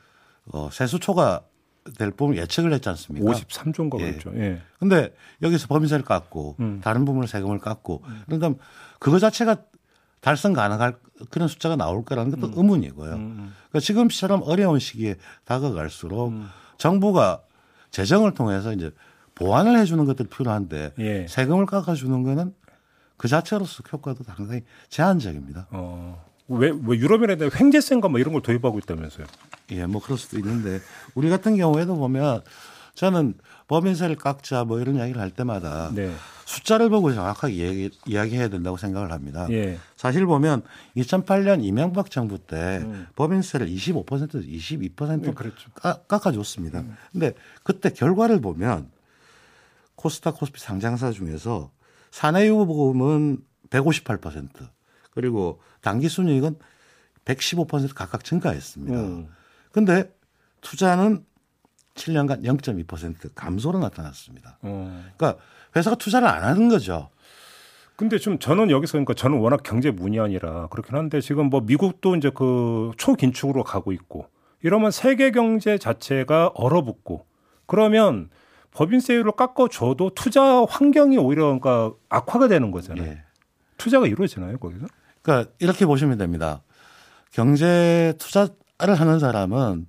어, 0.53 0.69
세수 0.71 1.01
초과 1.01 1.43
될 1.99 2.11
부분 2.11 2.37
예측을 2.37 2.73
했지 2.73 2.89
않습니까? 2.89 3.31
53조인가 3.31 4.01
예. 4.01 4.11
그렇죠. 4.13 4.33
예. 4.37 4.61
근데 4.79 5.15
여기서 5.43 5.67
법인세를 5.69 6.05
깎고 6.05 6.57
음. 6.61 6.81
다른 6.83 7.05
부분을 7.05 7.29
세금을 7.29 7.59
깎고 7.59 8.03
음. 8.07 8.23
그러니까 8.27 8.63
그거 8.99 9.19
자체가 9.19 9.57
달성 10.21 10.53
가능할 10.53 10.97
그런 11.31 11.49
숫자가 11.49 11.77
나올 11.77 12.05
거라는 12.05 12.31
것도 12.33 12.49
음. 12.49 12.53
의문이고요. 12.57 13.13
음, 13.13 13.21
음. 13.21 13.55
그러니까 13.71 13.81
지금처럼 13.81 14.43
어려운 14.45 14.79
시기에 14.79 15.17
다가갈수록 15.45 16.31
음. 16.31 16.49
정부가 16.79 17.43
재정을 17.91 18.35
통해서 18.35 18.73
이제 18.73 18.91
보완을 19.35 19.79
해주는 19.79 20.05
것들이 20.05 20.29
필요한데 20.29 20.93
예. 20.99 21.27
세금을 21.29 21.67
깎아주는 21.67 22.23
거는 22.23 22.55
그 23.17 23.29
자체로서 23.29 23.83
효과도 23.93 24.25
상당히 24.25 24.63
제한적입니다. 24.89 25.69
어. 25.71 26.25
왜, 26.49 26.71
왜 26.71 26.99
유럽이나 26.99 27.37
횡재세인가 27.59 28.09
뭐 28.09 28.21
이런 28.21 28.33
걸 28.33 28.43
도입하고 28.43 28.79
있다면서요? 28.79 29.27
예, 29.71 29.87
뭐 29.87 30.01
그럴 30.01 30.19
수도 30.19 30.39
있는데 30.39 30.81
우리 31.15 31.29
같은 31.29 31.57
경우에도 31.57 31.97
보면 31.97 32.43
저는 32.95 33.35
법인세를 33.69 34.17
깎자 34.17 34.65
뭐 34.65 34.81
이런 34.81 34.97
이야기를 34.97 35.21
할 35.21 35.31
때마다 35.31 35.91
네. 35.95 36.15
숫자를 36.47 36.89
보고 36.89 37.13
정확하게 37.13 37.53
이야기, 37.53 37.91
이야기해야 38.07 38.49
된다고 38.49 38.77
생각을 38.77 39.13
합니다. 39.13 39.47
예. 39.51 39.79
사실 39.97 40.25
보면 40.25 40.63
2008년 40.97 41.63
이명박 41.63 42.11
정부 42.11 42.39
때 42.39 42.81
음. 42.83 43.07
법인세를 43.17 43.67
25% 43.67 44.07
22% 44.07 45.23
네, 45.23 45.33
그렇죠. 45.33 45.71
깎아줬습니다. 46.09 46.81
음. 46.81 46.97
근데 47.13 47.35
그때 47.65 47.91
결과를 47.91 48.41
보면 48.41 48.91
코스타 49.97 50.33
코스피 50.33 50.61
상장사 50.61 51.11
중에서 51.11 51.71
사내유보금은 52.13 53.39
158% 53.71 54.69
그리고 55.11 55.61
단기 55.83 56.09
순이익은 56.09 56.57
115% 57.25 57.95
각각 57.95 58.25
증가했습니다. 58.25 59.01
음. 59.01 59.29
근데 59.77 60.11
투자는 60.63 61.23
7년간 61.97 62.43
0.2% 62.45 63.33
감소로 63.35 63.79
나타났습니다. 63.79 64.59
음. 64.65 65.05
그러니까 65.19 65.39
회사가 65.77 65.97
투자를 65.97 66.27
안 66.27 66.45
하는 66.45 66.71
거죠. 66.71 67.11
근데 67.95 68.17
좀 68.17 68.39
저는 68.39 68.71
여기서 68.71 68.93
그러니까 68.93 69.13
저는 69.13 69.37
워낙 69.37 69.63
경제 69.63 69.91
문의아니라 69.91 70.69
그렇긴 70.69 70.97
한데 70.97 71.21
지금 71.21 71.51
뭐 71.51 71.61
미국도 71.61 72.17
이제 72.17 72.31
그 72.35 72.93
초긴축으로 72.97 73.65
가고 73.65 73.93
있고 73.93 74.31
이러면 74.63 74.91
세계 74.93 75.31
경제 75.31 75.77
자체가 75.77 76.53
얼어붙고 76.55 77.27
그러면 77.67 78.31
법인세율을 78.71 79.33
깎아줘도 79.33 80.15
투자 80.15 80.65
환경이 80.65 81.19
오히려 81.19 81.59
그러니까 81.59 81.93
악화가 82.09 82.49
되는 82.49 82.71
거잖아요. 82.71 83.07
예. 83.07 83.23
투자가 83.77 84.07
이루어지나요 84.07 84.57
거기서? 84.57 84.87
그러니까 85.21 85.53
이렇게 85.59 85.85
보시면 85.85 86.17
됩니다. 86.17 86.63
경제 87.31 88.15
투자 88.19 88.49
를 88.79 88.95
하는 88.95 89.19
사람은 89.19 89.87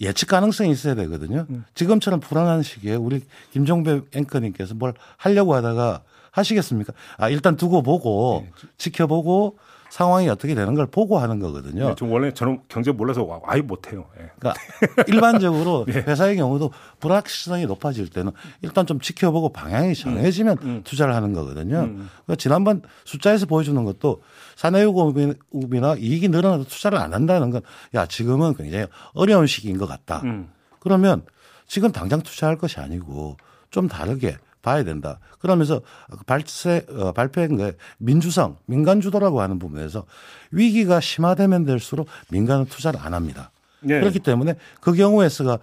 예측 0.00 0.26
가능성이 0.26 0.70
있어야 0.70 0.94
되거든요. 0.94 1.46
음. 1.50 1.64
지금처럼 1.74 2.20
불안한 2.20 2.62
시기에 2.62 2.94
우리 2.94 3.22
김종배 3.52 4.02
앵커님께서 4.14 4.74
뭘 4.74 4.94
하려고 5.16 5.54
하다가 5.54 6.02
하시겠습니까? 6.30 6.92
아, 7.18 7.28
일단 7.28 7.56
두고 7.56 7.82
보고 7.82 8.44
네. 8.44 8.52
지켜보고 8.78 9.58
상황이 9.92 10.26
어떻게 10.30 10.54
되는 10.54 10.74
걸 10.74 10.86
보고 10.86 11.18
하는 11.18 11.38
거거든요. 11.38 11.88
네, 11.90 11.94
좀 11.96 12.10
원래 12.10 12.32
저는 12.32 12.60
경제 12.66 12.90
몰라서 12.92 13.42
아예 13.44 13.60
못해요. 13.60 14.06
네. 14.16 14.30
그러니까 14.38 14.58
일반적으로 15.06 15.84
네. 15.86 15.92
회사의 15.92 16.36
경우도 16.36 16.70
불확실성이 16.98 17.66
높아질 17.66 18.08
때는 18.08 18.32
일단 18.62 18.86
좀 18.86 19.00
지켜보고 19.00 19.50
방향이 19.52 19.94
정해지면 19.94 20.56
음, 20.62 20.66
음. 20.66 20.80
투자를 20.82 21.14
하는 21.14 21.34
거거든요. 21.34 21.80
음. 21.80 22.08
그러니까 22.24 22.36
지난번 22.36 22.80
숫자에서 23.04 23.44
보여주는 23.44 23.84
것도 23.84 24.22
사내유업이나 24.56 25.96
이익이 25.98 26.30
늘어나도 26.30 26.64
투자를 26.64 26.96
안 26.96 27.12
한다는 27.12 27.50
건 27.50 27.60
야 27.94 28.06
지금은 28.06 28.54
굉장히 28.54 28.86
어려운 29.12 29.46
시기인 29.46 29.76
것 29.76 29.86
같다. 29.86 30.22
음. 30.24 30.48
그러면 30.80 31.26
지금 31.66 31.92
당장 31.92 32.22
투자할 32.22 32.56
것이 32.56 32.80
아니고 32.80 33.36
좀 33.70 33.88
다르게 33.88 34.38
봐야 34.62 34.84
된다. 34.84 35.18
그러면서 35.40 35.82
발세, 36.26 36.86
어, 36.88 37.12
발표한 37.12 37.56
게 37.56 37.76
민주성, 37.98 38.56
민간 38.66 39.00
주도라고 39.00 39.40
하는 39.40 39.58
부분에서 39.58 40.06
위기가 40.52 41.00
심화되면 41.00 41.64
될수록 41.64 42.06
민간은 42.30 42.66
투자를 42.66 43.00
안 43.00 43.12
합니다. 43.12 43.50
네. 43.80 43.98
그렇기 43.98 44.20
때문에 44.20 44.54
그 44.80 44.92
경우에 44.92 45.28
서가 45.28 45.58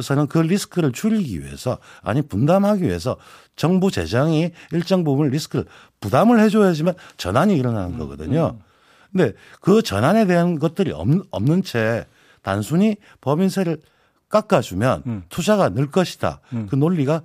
서는 0.00 0.26
그 0.26 0.38
리스크를 0.38 0.92
줄이기 0.92 1.40
위해서 1.40 1.78
아니 2.02 2.22
분담하기 2.22 2.82
위해서 2.82 3.16
정부 3.54 3.90
재정이 3.90 4.50
일정 4.72 5.04
부분 5.04 5.28
리스크를 5.30 5.66
부담을 6.00 6.40
해줘야지만 6.40 6.94
전환이 7.16 7.56
일어나는 7.56 7.94
음, 7.94 7.98
거거든요. 7.98 8.56
음. 8.56 8.62
근데 9.12 9.32
그 9.60 9.82
전환에 9.82 10.26
대한 10.26 10.58
것들이 10.58 10.92
없는 10.92 11.62
채 11.62 12.06
단순히 12.42 12.96
법인세를 13.20 13.78
깎아주면 14.28 15.02
음. 15.06 15.22
투자가 15.28 15.68
늘 15.68 15.90
것이다. 15.90 16.40
음. 16.52 16.66
그 16.68 16.74
논리가 16.74 17.22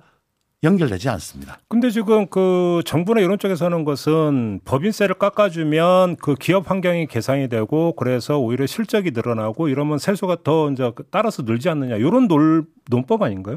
연결되지 0.62 1.08
않습니다. 1.08 1.58
근데 1.68 1.90
지금 1.90 2.26
그 2.26 2.82
정부나 2.84 3.20
이런 3.20 3.38
쪽에서 3.38 3.64
하는 3.64 3.84
것은 3.84 4.60
법인세를 4.64 5.14
깎아주면 5.14 6.16
그 6.16 6.34
기업 6.34 6.70
환경이 6.70 7.06
개선이 7.06 7.48
되고 7.48 7.94
그래서 7.94 8.38
오히려 8.38 8.66
실적이 8.66 9.12
늘어나고 9.12 9.68
이러면 9.68 9.98
세수가 9.98 10.38
더 10.44 10.70
이제 10.70 10.92
따라서 11.10 11.42
늘지 11.42 11.70
않느냐 11.70 11.96
이런 11.96 12.28
논, 12.28 12.66
논법 12.90 13.22
아닌가요? 13.22 13.56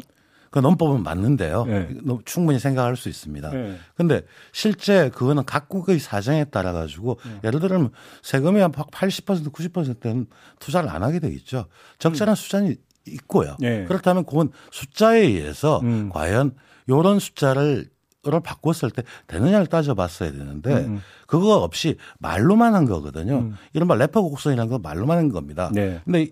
그 0.49 0.59
논법은 0.59 1.01
맞는데요. 1.01 1.65
네. 1.65 1.89
충분히 2.25 2.59
생각할 2.59 2.95
수 2.95 3.09
있습니다. 3.09 3.49
네. 3.49 3.75
근데 3.95 4.21
실제 4.51 5.09
그거는 5.09 5.45
각국의 5.45 5.97
사정에 5.97 6.45
따라 6.45 6.71
가지고 6.71 7.19
네. 7.25 7.39
예를 7.45 7.59
들면 7.59 7.89
세금이 8.21 8.61
한 8.61 8.71
80% 8.71 9.51
90%는 9.51 10.27
투자를 10.59 10.89
안 10.89 11.01
하게 11.01 11.19
되겠죠. 11.19 11.65
적절한 11.97 12.33
음. 12.33 12.35
수준이 12.35 12.75
있고요. 13.07 13.57
네. 13.59 13.83
그렇다면 13.85 14.25
그건 14.25 14.51
숫자에 14.71 15.21
의해서 15.21 15.79
음. 15.81 16.09
과연 16.13 16.53
요런 16.89 17.19
숫자를 17.19 17.91
를 18.25 18.39
바꿨을 18.39 18.89
때 18.89 19.03
되느냐를 19.27 19.67
따져봤어야 19.67 20.31
되는데 20.31 20.73
음. 20.73 21.01
그거 21.27 21.57
없이 21.57 21.97
말로만 22.19 22.73
한 22.73 22.85
거거든요. 22.85 23.39
음. 23.39 23.55
이른바 23.73 23.95
래퍼 23.95 24.21
곡선이라는 24.21 24.71
건 24.71 24.81
말로만 24.81 25.17
한 25.17 25.29
겁니다. 25.29 25.69
네. 25.73 25.99
근데 26.05 26.27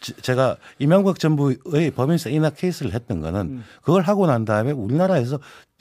제가 0.00 0.58
이명박 0.78 1.18
정부의 1.18 1.92
법인세 1.92 2.30
인하 2.30 2.50
케이스를 2.50 2.92
했던 2.92 3.22
거는 3.22 3.40
음. 3.40 3.64
그걸 3.80 4.02
하고 4.02 4.26
난 4.26 4.44
다음에 4.44 4.72
우리나라에서 4.72 5.38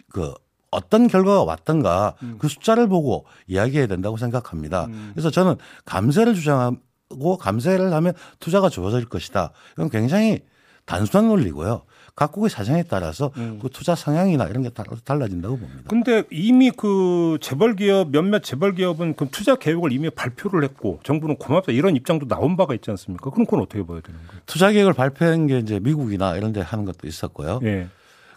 그 0.10 0.34
어떤 0.72 1.08
결과가 1.08 1.44
왔던가 1.44 2.16
음. 2.24 2.38
그 2.40 2.48
숫자를 2.48 2.88
보고 2.88 3.26
이야기해야 3.48 3.88
된다고 3.88 4.16
생각합니다. 4.16 4.86
음. 4.86 5.12
그래서 5.14 5.30
저는 5.30 5.56
감세를 5.84 6.36
주장하고 6.36 7.38
감세를 7.38 7.92
하면 7.92 8.14
투자가 8.40 8.70
좋아질 8.70 9.10
것이다. 9.10 9.52
이건 9.74 9.90
굉장히 9.90 10.40
단순한 10.86 11.28
논리고요. 11.28 11.84
각국의 12.20 12.50
사정에 12.50 12.84
따라서 12.84 13.32
음. 13.38 13.60
그 13.62 13.70
투자 13.70 13.96
성향이나 13.96 14.48
이런 14.48 14.62
게 14.62 14.70
달라진다고 14.70 15.58
봅니다. 15.58 15.84
근데 15.88 16.24
이미 16.30 16.70
그 16.70 17.38
재벌 17.40 17.78
기업 17.78 18.12
몇몇 18.12 18.44
재벌 18.44 18.76
기업은 18.76 19.14
그 19.16 19.30
투자 19.32 19.56
계획을 19.56 19.94
이미 19.94 20.10
발표를 20.10 20.66
했고 20.66 21.00
정부는 21.04 21.38
고맙다 21.38 21.72
이런 21.72 21.96
입장도 21.96 22.28
나온 22.28 22.58
바가 22.58 22.74
있지 22.74 22.92
않습니까? 22.92 23.30
그럼 23.30 23.46
그건 23.46 23.62
어떻게 23.62 23.86
봐야 23.86 24.02
되는 24.02 24.20
거예요? 24.28 24.42
투자 24.46 24.70
계획을 24.70 24.92
발표한 24.92 25.48
게 25.48 25.60
이제 25.60 25.80
미국이나 25.80 26.36
이런 26.36 26.52
데 26.52 26.60
하는 26.60 26.84
것도 26.84 27.08
있었고요. 27.08 27.62
예. 27.64 27.88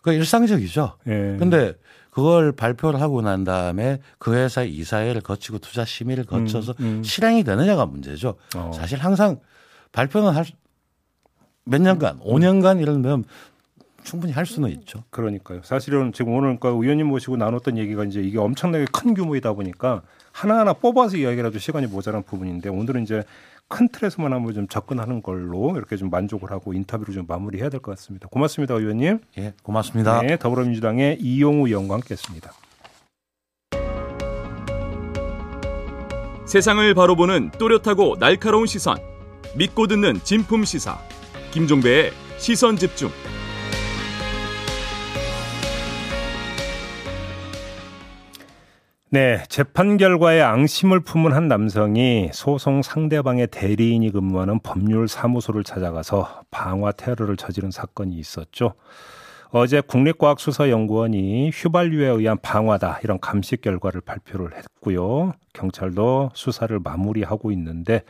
그 0.01 0.13
일상적이죠. 0.13 0.99
예. 1.09 1.37
근데 1.41 1.75
그걸 2.11 2.53
발표를 2.53 3.01
하고 3.01 3.21
난 3.21 3.43
다음에 3.43 3.99
그 4.19 4.33
회사 4.37 4.63
이사회를 4.63 5.23
거치고 5.23 5.59
투자 5.59 5.85
심의를 5.85 6.23
거쳐서 6.23 6.75
음, 6.79 6.85
음. 6.85 7.03
실행이 7.03 7.43
되느냐가 7.43 7.87
문제죠. 7.87 8.37
어. 8.55 8.71
사실 8.73 9.01
항상 9.01 9.41
발표는 9.91 10.31
할 10.31 10.45
몇 11.65 11.81
년간, 11.81 12.21
5년간 12.21 12.81
이런 12.81 13.03
면 13.03 13.25
충분히 14.03 14.33
할 14.33 14.47
수는 14.47 14.71
있죠. 14.71 15.05
그러니까요. 15.11 15.61
사실은 15.63 16.13
지금 16.13 16.33
오늘 16.35 16.59
그러니까 16.59 16.69
의원님 16.71 17.07
모시고 17.07 17.37
나눴던 17.37 17.79
얘기가 17.79 18.05
이제 18.05 18.21
이게 18.21 18.39
엄청나게 18.39 18.87
큰 18.93 19.15
규모이다 19.15 19.53
보니까 19.53 20.03
하나하나 20.33 20.73
뽑아서 20.73 21.17
이야기라도 21.17 21.59
시간이 21.59 21.87
모자란 21.87 22.23
부분인데 22.23 22.69
오늘은 22.69 23.03
이제 23.03 23.23
큰 23.69 23.89
틀에서만 23.89 24.33
한번 24.33 24.53
좀 24.53 24.69
접근하는 24.69 25.23
걸로 25.23 25.77
이렇게 25.77 25.97
좀 25.97 26.11
만족을 26.11 26.51
하고 26.51 26.75
인터뷰를 26.75 27.15
좀 27.15 27.25
마무리해야 27.27 27.71
될 27.71 27.81
것 27.81 27.97
같습니다. 27.97 28.29
고맙습니다, 28.29 28.75
의원님. 28.75 29.21
예, 29.39 29.55
고맙습니다. 29.63 30.21
네, 30.23 30.37
더불어민주당의 30.37 31.19
이용우 31.21 31.69
의원과 31.69 31.95
함께했습니다. 31.95 32.53
세상을 36.47 36.95
바로 36.95 37.17
보는 37.17 37.51
또렷하고 37.59 38.19
날카로운 38.19 38.67
시선, 38.67 38.99
믿고 39.57 39.87
듣는 39.87 40.21
진품 40.23 40.65
시사, 40.65 40.99
김종배의 41.53 42.13
시선 42.37 42.77
집중. 42.77 43.09
네, 49.15 49.43
재판 49.51 49.99
결과에 49.99 50.41
앙심을 50.41 51.01
품은 51.01 51.35
한 51.35 51.47
남성이 51.47 52.31
소송 52.33 52.81
상대방의 52.81 53.49
대리인이 53.49 54.11
근무하는 54.11 54.59
법률 54.61 55.07
사무소를 55.07 55.65
찾아가서 55.65 56.45
방화 56.51 56.93
테러를 56.93 57.37
저지른 57.37 57.71
사건이 57.71 58.17
있었죠. 58.17 58.73
어제 59.51 59.83
국립과학수사연구원이 59.83 61.51
휘발유에 61.51 62.09
의한 62.09 62.39
방화다 62.41 63.01
이런 63.05 63.21
감식 63.21 63.61
결과를 63.61 64.01
발표를 64.01 64.57
했고요. 64.57 65.35
경찰도 65.53 66.31
수사를 66.33 66.81
마무리하고 66.83 67.53
있는데 67.53 68.05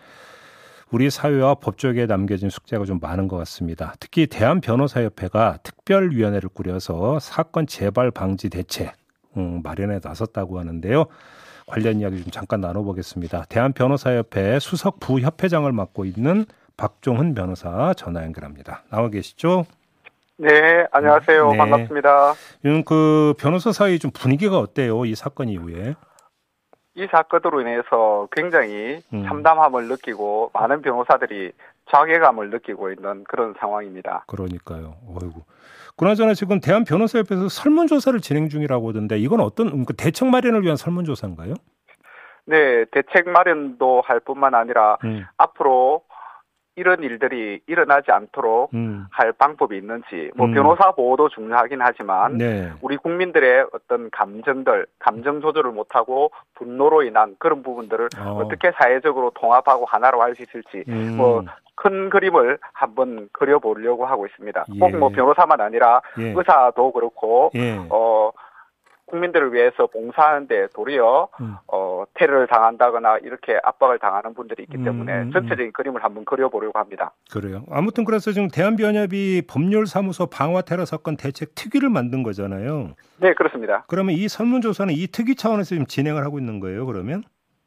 우리 0.92 1.11
사회와 1.11 1.56
법조계에 1.56 2.06
남겨진 2.06 2.49
숙제가 2.49 2.85
좀 2.85 3.00
많은 3.00 3.26
것 3.26 3.38
같습니다. 3.38 3.94
특히 3.99 4.28
대한변호사협회가 4.28 5.59
특별위원회를 5.64 6.49
꾸려서 6.50 7.18
사건 7.18 7.66
재발 7.66 8.12
방지 8.12 8.49
대책 8.49 9.01
음, 9.37 9.61
마련에 9.62 10.01
나섰다고 10.03 10.59
하는데요. 10.59 11.07
관련 11.67 12.01
이야기 12.01 12.23
좀 12.23 12.31
잠깐 12.31 12.61
나눠보겠습니다. 12.61 13.45
대한변호사협회 13.49 14.59
수석 14.59 15.01
부협회장을 15.01 15.71
맡고 15.71 16.05
있는 16.05 16.45
박종훈 16.77 17.35
변호사 17.35 17.95
전화 17.95 18.25
연결합니다. 18.25 18.83
나와 18.91 19.09
계시죠? 19.09 19.65
네, 20.39 20.87
안녕하세요. 20.91 21.53
네. 21.53 21.57
반갑습니다. 21.57 22.33
음, 22.67 22.85
그 22.85 23.35
변호사 23.39 23.71
사이 23.71 23.99
좀 23.99 24.11
분위기가 24.11 24.59
어때요? 24.59 25.05
이 25.05 25.15
사건 25.15 25.49
이후에? 25.49 25.95
이 26.95 27.07
사건으로 27.11 27.61
인해서 27.61 28.29
굉장히 28.33 29.01
음. 29.15 29.25
참담함을 29.27 29.89
느끼고 29.89 30.51
많은 30.53 30.83
변호사들이 30.83 31.53
자괴감을 31.91 32.51
느끼고 32.51 32.91
있는 32.91 33.25
그런 33.25 33.55
상황입니다. 33.59 34.25
그러니까요. 34.27 34.97
어이구. 35.09 35.43
그나저나 35.97 36.35
지금 36.35 36.61
대한 36.61 36.85
변호사협회에서 36.85 37.49
설문조사를 37.49 38.19
진행 38.21 38.49
중이라고 38.49 38.91
하던데 38.91 39.19
이건 39.19 39.41
어떤 39.41 39.69
음, 39.69 39.85
그 39.85 39.95
대책 39.95 40.29
마련을 40.29 40.63
위한 40.63 40.77
설문조사인가요? 40.77 41.55
네, 42.47 42.85
대책 42.91 43.28
마련도 43.28 44.02
할 44.05 44.21
뿐만 44.21 44.55
아니라 44.55 44.97
음. 45.05 45.25
앞으로 45.37 46.02
이런 46.75 47.02
일들이 47.02 47.61
일어나지 47.67 48.11
않도록 48.11 48.73
음. 48.73 49.06
할 49.11 49.32
방법이 49.32 49.76
있는지 49.76 50.30
뭐 50.37 50.47
음. 50.47 50.54
변호사 50.54 50.93
보호도 50.93 51.28
중요하긴 51.28 51.80
하지만 51.82 52.39
네. 52.39 52.73
우리 52.80 52.97
국민들의 52.97 53.67
어떤 53.73 54.11
감정들 54.11 54.87
감정 54.99 55.43
조절을 55.43 55.71
못하고 55.71 56.30
분노로 56.54 57.02
인한 57.02 57.37
그런 57.39 57.63
부분들을 57.63 58.08
어. 58.19 58.49
떻게 58.49 58.73
사회적으로 58.73 59.30
통합하고 59.35 59.85
하나로 59.87 60.23
할 60.23 60.32
수 60.32 60.43
있을지 60.43 60.85
음. 60.89 61.19
뭐큰 61.19 62.08
그림을 62.08 62.58
한번 62.73 63.28
그려보려고 63.32 64.06
하고 64.06 64.25
있습니다. 64.25 64.65
예. 64.75 64.78
꼭뭐 64.78 65.11
변호사만 65.11 65.61
아니라 65.61 66.00
예. 66.19 66.32
의사도 66.35 66.91
그렇고 66.93 67.50
예. 67.54 67.78
어 67.91 68.30
국민들을 69.13 69.53
위해서 69.53 69.87
봉사하는데 69.87 70.69
도리어 70.75 71.29
음. 71.41 71.57
어, 71.71 72.05
테러를 72.15 72.47
당한다거나 72.47 73.19
이렇게 73.19 73.59
압박을 73.63 73.99
당하는 73.99 74.33
분들이 74.33 74.63
있기 74.63 74.83
때문에 74.83 75.13
음, 75.13 75.23
음, 75.27 75.33
전체적인 75.33 75.73
그림을 75.73 76.03
한번 76.03 76.25
그려보려고 76.25 76.79
합니다. 76.79 77.13
그래요. 77.31 77.63
아무튼 77.71 78.05
그래서 78.05 78.33
지금 78.33 78.49
대한변협이 78.49 79.43
법률사무소 79.47 80.27
방화 80.27 80.63
테러 80.63 80.87
사건 80.87 81.19
대책 81.19 81.55
특위를 81.55 81.91
만든 81.91 82.23
거잖아요. 82.23 82.95
네, 83.19 83.35
그렇습니다. 83.35 83.85
그러면 83.87 84.15
이 84.15 84.29
설문조사는 84.29 84.95
이 84.95 85.07
특위 85.09 85.35
차원에서 85.35 85.69
지금 85.69 85.87
진행을 85.87 86.25
하고 86.25 86.39
있는 86.39 86.59
거예요, 86.59 86.87
그러면? 86.87 87.23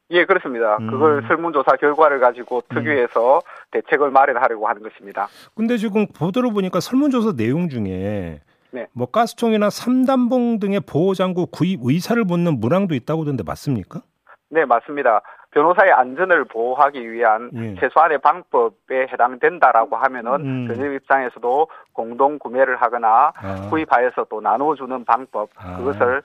예, 0.10 0.26
그렇습니다. 0.26 0.78
음. 0.78 0.90
그걸 0.90 1.24
설문조사 1.28 1.78
결과를 1.78 2.20
가지고 2.20 2.62
특위에서 2.70 3.38
음. 3.38 3.42
대책을 3.72 4.10
마련하려고 4.10 4.68
하는 4.68 4.82
것입니다. 4.82 5.28
근데 5.56 5.78
지금 5.78 6.08
보도를 6.08 6.52
보니까 6.54 6.80
설문조사 6.80 7.34
내용 7.34 7.70
중에 7.70 8.42
네. 8.76 8.88
뭐 8.94 9.08
가스총이나 9.08 9.70
삼단봉 9.70 10.60
등의 10.60 10.82
보호장구 10.82 11.48
구입 11.48 11.80
의사를 11.84 12.22
묻는 12.24 12.60
문항도 12.60 12.94
있다고 12.94 13.22
하던데 13.22 13.44
맞습니까? 13.44 14.02
네, 14.50 14.66
맞습니다. 14.66 15.22
변호사의 15.52 15.94
안전을 15.94 16.44
보호하기 16.46 17.10
위한 17.10 17.50
예. 17.56 17.76
최소한의 17.80 18.18
방법에 18.20 19.08
해당된다라고 19.12 19.96
하면은 19.96 20.34
음. 20.42 20.68
변협 20.68 20.94
입장에서도 20.94 21.68
공동 21.94 22.38
구매를 22.38 22.76
하거나 22.82 23.32
아. 23.38 23.70
구입하여서 23.70 24.26
또 24.30 24.42
나눠주는 24.42 25.06
방법 25.06 25.50
아. 25.56 25.78
그것을 25.78 26.22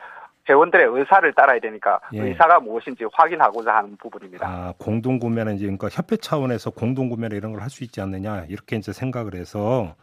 회원들의 0.48 0.84
의사를 0.90 1.32
따라야 1.34 1.60
되니까 1.60 2.00
예. 2.14 2.22
의사가 2.22 2.58
무엇인지 2.58 3.04
확인하고자 3.12 3.72
하는 3.72 3.96
부분입니다. 3.98 4.48
아, 4.48 4.74
공동 4.78 5.20
구매는 5.20 5.54
이제 5.54 5.64
그러니까 5.66 5.86
협회 5.92 6.16
차원에서 6.16 6.70
공동 6.70 7.08
구매를 7.08 7.38
이런 7.38 7.52
걸 7.52 7.62
할 7.62 7.70
수 7.70 7.84
있지 7.84 8.00
않느냐 8.00 8.46
이렇게 8.48 8.74
이제 8.74 8.92
생각을 8.92 9.34
해서 9.36 9.94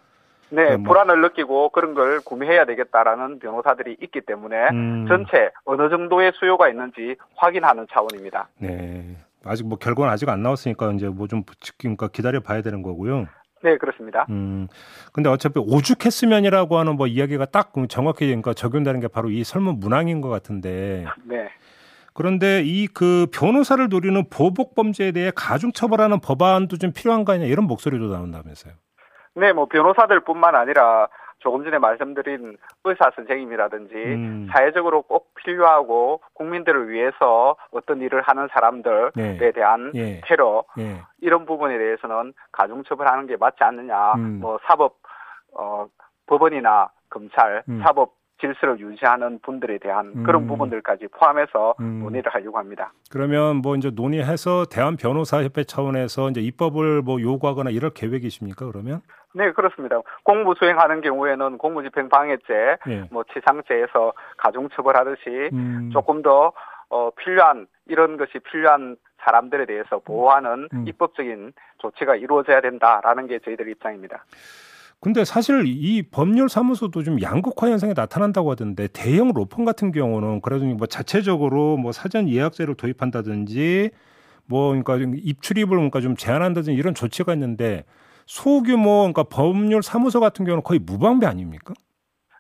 네, 0.49 0.77
뭐. 0.77 0.87
불안을 0.93 1.21
느끼고 1.21 1.69
그런 1.69 1.93
걸 1.93 2.19
구매해야 2.21 2.65
되겠다라는 2.65 3.39
변호사들이 3.39 3.97
있기 4.01 4.21
때문에 4.21 4.69
음. 4.71 5.05
전체 5.07 5.51
어느 5.65 5.89
정도의 5.89 6.31
수요가 6.35 6.69
있는지 6.69 7.15
확인하는 7.35 7.85
차원입니다. 7.91 8.47
네. 8.59 9.17
아직 9.45 9.65
뭐 9.67 9.77
결과는 9.77 10.11
아직 10.11 10.27
안 10.29 10.41
나왔으니까 10.43 10.91
이제 10.93 11.07
뭐 11.07 11.27
좀 11.27 11.43
그러니까 11.77 12.07
기다려 12.07 12.39
봐야 12.39 12.61
되는 12.61 12.81
거고요. 12.81 13.27
네, 13.63 13.77
그렇습니다. 13.77 14.25
음. 14.29 14.67
근데 15.13 15.29
어차피 15.29 15.59
오죽했으면이라고 15.59 16.77
하는 16.77 16.95
뭐 16.95 17.07
이야기가 17.07 17.45
딱 17.45 17.73
정확히 17.89 18.27
그러니까 18.27 18.53
적용되는 18.53 18.99
게 18.99 19.07
바로 19.07 19.29
이 19.29 19.43
설문 19.43 19.79
문항인 19.79 20.21
것 20.21 20.29
같은데. 20.29 21.05
네. 21.23 21.49
그런데 22.13 22.61
이 22.65 22.87
그 22.87 23.27
변호사를 23.31 23.87
노리는 23.89 24.23
보복 24.29 24.75
범죄에 24.75 25.11
대해 25.11 25.31
가중 25.35 25.71
처벌하는 25.71 26.19
법안도 26.19 26.77
좀 26.77 26.91
필요한 26.91 27.25
거 27.25 27.33
아니냐 27.33 27.47
이런 27.47 27.65
목소리도 27.67 28.07
나온다면서요. 28.07 28.73
네, 29.37 29.53
뭐 29.53 29.65
변호사들뿐만 29.65 30.55
아니라 30.55 31.07
조금 31.39 31.63
전에 31.63 31.77
말씀드린 31.77 32.57
의사 32.83 33.11
선생님이라든지 33.15 33.93
음. 33.93 34.47
사회적으로 34.51 35.03
꼭 35.03 35.35
필요하고 35.35 36.21
국민들을 36.33 36.89
위해서 36.89 37.55
어떤 37.71 38.01
일을 38.01 38.23
하는 38.23 38.47
사람들에 38.51 39.11
네. 39.15 39.51
대한 39.51 39.91
예. 39.93 40.21
테러 40.25 40.63
예. 40.79 41.01
이런 41.21 41.45
부분에 41.45 41.77
대해서는 41.77 42.33
가중처벌하는 42.51 43.27
게 43.27 43.37
맞지 43.37 43.63
않느냐. 43.63 44.13
음. 44.15 44.39
뭐 44.41 44.59
사법 44.65 44.97
어 45.53 45.85
법원이나 46.25 46.89
검찰, 47.09 47.63
음. 47.69 47.81
사법 47.83 48.15
질서를 48.39 48.79
유지하는 48.79 49.39
분들에 49.39 49.77
대한 49.79 50.13
음. 50.15 50.23
그런 50.23 50.47
부분들까지 50.47 51.07
포함해서 51.07 51.75
음. 51.79 51.99
논의를 52.03 52.31
하려고 52.33 52.57
합니다. 52.57 52.91
그러면 53.11 53.57
뭐 53.57 53.75
이제 53.75 53.89
논의해서 53.89 54.65
대한 54.65 54.95
변호사 54.95 55.43
협회 55.43 55.63
차원에서 55.63 56.29
이제 56.29 56.41
입법을 56.41 57.01
뭐 57.01 57.21
요구하거나 57.21 57.69
이럴 57.71 57.91
계획이십니까? 57.91 58.65
그러면? 58.67 59.01
네, 59.33 59.51
그렇습니다. 59.51 60.01
공무 60.23 60.55
수행하는 60.57 61.01
경우에는 61.01 61.57
공무집행 61.57 62.09
방해죄, 62.09 62.77
예. 62.89 63.03
뭐 63.11 63.23
치상죄에서 63.33 64.13
가중 64.37 64.69
처벌하듯이 64.69 65.49
음. 65.53 65.89
조금 65.91 66.21
더 66.21 66.53
어, 66.89 67.11
필요한 67.11 67.67
이런 67.87 68.17
것이 68.17 68.39
필요한 68.39 68.95
사람들에 69.19 69.65
대해서 69.65 69.99
보호하는 69.99 70.69
음. 70.73 70.85
입법적인 70.87 71.53
조치가 71.79 72.15
이루어져야 72.15 72.61
된다라는 72.61 73.27
게 73.27 73.39
저희들 73.39 73.67
입장입니다. 73.69 74.23
근데 74.99 75.23
사실 75.25 75.63
이 75.67 76.01
법률 76.09 76.49
사무소도 76.49 77.03
좀 77.03 77.21
양극화 77.21 77.69
현상이 77.69 77.93
나타난다고 77.95 78.51
하던데 78.51 78.87
대형 78.87 79.31
로펌 79.31 79.63
같은 79.63 79.91
경우는 79.91 80.41
그래도 80.41 80.65
뭐 80.65 80.87
자체적으로 80.87 81.77
뭐 81.77 81.91
사전 81.91 82.27
예약제를 82.27 82.75
도입한다든지 82.75 83.91
뭐 84.49 84.69
그러니까 84.69 84.97
입출입을 84.97 85.69
그러니까 85.77 86.01
좀 86.01 86.15
제한한다든지 86.15 86.77
이런 86.77 86.95
조치가 86.95 87.33
있는데 87.33 87.83
소규모 88.25 89.11
그러니까 89.11 89.23
법률 89.23 89.83
사무소 89.83 90.19
같은 90.19 90.45
경우는 90.45 90.63
거의 90.63 90.79
무방비 90.79 91.25
아닙니까? 91.25 91.73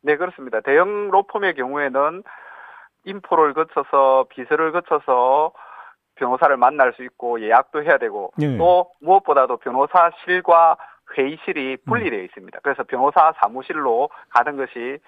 네, 0.01 0.17
그렇습니다. 0.17 0.61
대형 0.61 1.11
로펌의 1.11 1.55
경우에는 1.55 2.23
인포를 3.05 3.53
거쳐서 3.53 4.25
비서를 4.29 4.71
거쳐서 4.71 5.53
변호사를 6.15 6.55
만날 6.57 6.93
수 6.93 7.03
있고 7.03 7.41
예약도 7.41 7.83
해야 7.83 7.97
되고 7.97 8.31
네. 8.37 8.57
또 8.57 8.91
무엇보다도 9.01 9.57
변호사실과 9.57 10.77
회의실이 11.15 11.77
분리되어 11.85 12.21
있습니다. 12.23 12.59
그래서 12.63 12.83
변호사 12.83 13.33
사무실로 13.41 14.09
가는 14.29 14.57
것이 14.57 14.99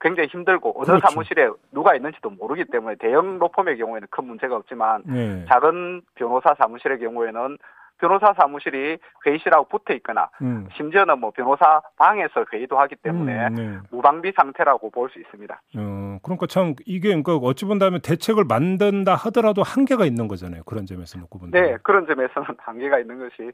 굉장히 0.00 0.28
힘들고 0.30 0.74
어느 0.76 0.86
그렇죠. 0.86 1.06
사무실에 1.08 1.48
누가 1.70 1.94
있는지도 1.94 2.30
모르기 2.30 2.64
때문에 2.64 2.96
대형 2.96 3.38
로펌의 3.38 3.78
경우에는 3.78 4.08
큰 4.10 4.24
문제가 4.24 4.56
없지만 4.56 5.02
네. 5.06 5.44
작은 5.48 6.02
변호사 6.16 6.54
사무실의 6.58 6.98
경우에는 6.98 7.56
변호사 7.98 8.34
사무실이 8.34 8.98
회의실하고 9.24 9.68
붙어 9.68 9.94
있거나 9.94 10.28
음. 10.40 10.66
심지어는 10.76 11.20
뭐 11.20 11.30
변호사 11.30 11.80
방에서 11.96 12.44
회의도 12.52 12.76
하기 12.80 12.96
때문에 12.96 13.46
음, 13.46 13.54
네. 13.54 13.78
무방비 13.92 14.32
상태라고 14.34 14.90
볼 14.90 15.08
수 15.10 15.20
있습니다. 15.20 15.62
어, 15.76 16.18
그러니까 16.24 16.46
참 16.48 16.74
이게 16.84 17.08
그러니까 17.10 17.36
어찌 17.36 17.64
본다면 17.64 18.00
대책을 18.02 18.42
만든다 18.48 19.14
하더라도 19.14 19.62
한계가 19.62 20.04
있는 20.04 20.26
거잖아요. 20.26 20.64
그런 20.64 20.84
점에서 20.84 21.16
놓고 21.20 21.38
본다. 21.38 21.60
네, 21.60 21.76
그런 21.84 22.06
점에서는 22.08 22.48
한계가 22.58 22.98
있는 22.98 23.20
것이 23.20 23.52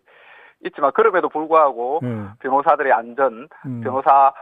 있지만 0.64 0.92
그럼에도 0.92 1.28
불구하고 1.28 2.00
음. 2.02 2.32
변호사들의 2.40 2.92
안전, 2.92 3.48
음. 3.66 3.80
변호사 3.80 4.32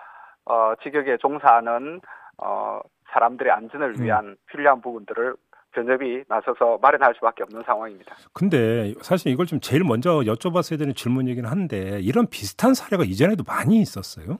어, 0.44 0.74
직역에 0.83 1.16
종사하는 1.18 2.00
어, 2.38 2.81
사람들의 3.12 3.52
안전을 3.52 3.96
음. 3.98 4.05
위한 4.05 4.37
필요한 4.46 4.81
부분들을 4.81 5.35
변협이 5.72 6.24
나서서 6.29 6.79
마련할 6.81 7.14
수밖에 7.16 7.42
없는 7.42 7.62
상황입니다. 7.64 8.14
근데 8.33 8.94
사실 9.02 9.31
이걸 9.31 9.44
좀 9.46 9.61
제일 9.61 9.85
먼저 9.85 10.20
여쭤봤어야 10.20 10.79
되는 10.79 10.94
질문이긴 10.94 11.44
한데 11.44 12.00
이런 12.00 12.26
비슷한 12.29 12.72
사례가 12.72 13.05
이전에도 13.05 13.44
많이 13.46 13.81
있었어요? 13.81 14.38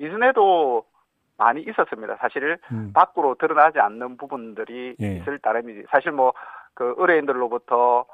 이전에도 0.00 0.84
많이 1.36 1.62
있었습니다. 1.62 2.16
사실 2.20 2.58
음. 2.72 2.92
밖으로 2.92 3.36
드러나지 3.36 3.78
않는 3.78 4.16
부분들이 4.16 4.96
예. 5.00 5.18
있을 5.18 5.38
따름이지. 5.38 5.84
사실 5.90 6.10
뭐 6.10 6.32
그 6.78 6.94
의뢰인들로부터 6.96 8.06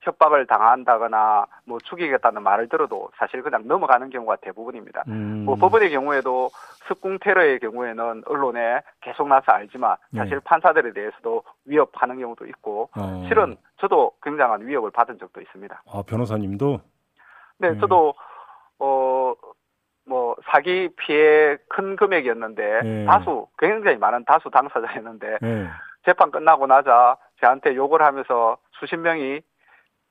협박을 0.00 0.46
당한다거나 0.46 1.46
뭐 1.64 1.78
죽이겠다는 1.80 2.42
말을 2.42 2.68
들어도 2.68 3.10
사실 3.16 3.42
그냥 3.42 3.66
넘어가는 3.66 4.10
경우가 4.10 4.36
대부분입니다. 4.36 5.04
음. 5.08 5.44
뭐 5.44 5.56
법원의 5.56 5.90
경우에도 5.90 6.50
습궁 6.86 7.18
테러의 7.18 7.58
경우에는 7.58 8.22
언론에 8.26 8.80
계속 9.00 9.28
나서 9.28 9.52
알지만 9.52 9.96
네. 10.10 10.20
사실 10.20 10.38
네. 10.38 10.44
판사들에 10.44 10.92
대해서도 10.92 11.42
위협하는 11.64 12.18
경우도 12.18 12.46
있고 12.46 12.90
어. 12.96 13.24
실은 13.28 13.56
저도 13.78 14.12
굉장한 14.22 14.66
위협을 14.66 14.90
받은 14.90 15.18
적도 15.18 15.40
있습니다. 15.40 15.82
아 15.86 16.02
변호사님도? 16.06 16.80
네, 17.58 17.72
네. 17.72 17.80
저도 17.80 18.14
어. 18.78 19.34
뭐 20.06 20.34
사기 20.46 20.88
피해 20.96 21.58
큰 21.68 21.94
금액이었는데 21.94 22.80
네. 22.82 23.04
다수 23.04 23.46
굉장히 23.58 23.98
많은 23.98 24.24
다수 24.24 24.48
당사자였는데 24.50 25.38
네. 25.42 25.68
재판 26.06 26.30
끝나고 26.30 26.66
나자 26.66 27.18
저한테 27.40 27.76
욕을 27.76 28.00
하면서 28.00 28.56
수십 28.80 28.96
명이 28.96 29.42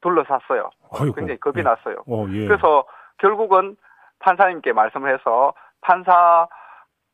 둘러쌌어요. 0.01 0.69
아이고, 0.91 1.13
굉장히 1.13 1.39
겁이 1.39 1.59
예. 1.59 1.61
났어요. 1.63 2.03
어, 2.07 2.25
예. 2.29 2.47
그래서 2.47 2.85
결국은 3.17 3.75
판사님께 4.19 4.73
말씀을 4.73 5.13
해서 5.13 5.53
판사 5.81 6.47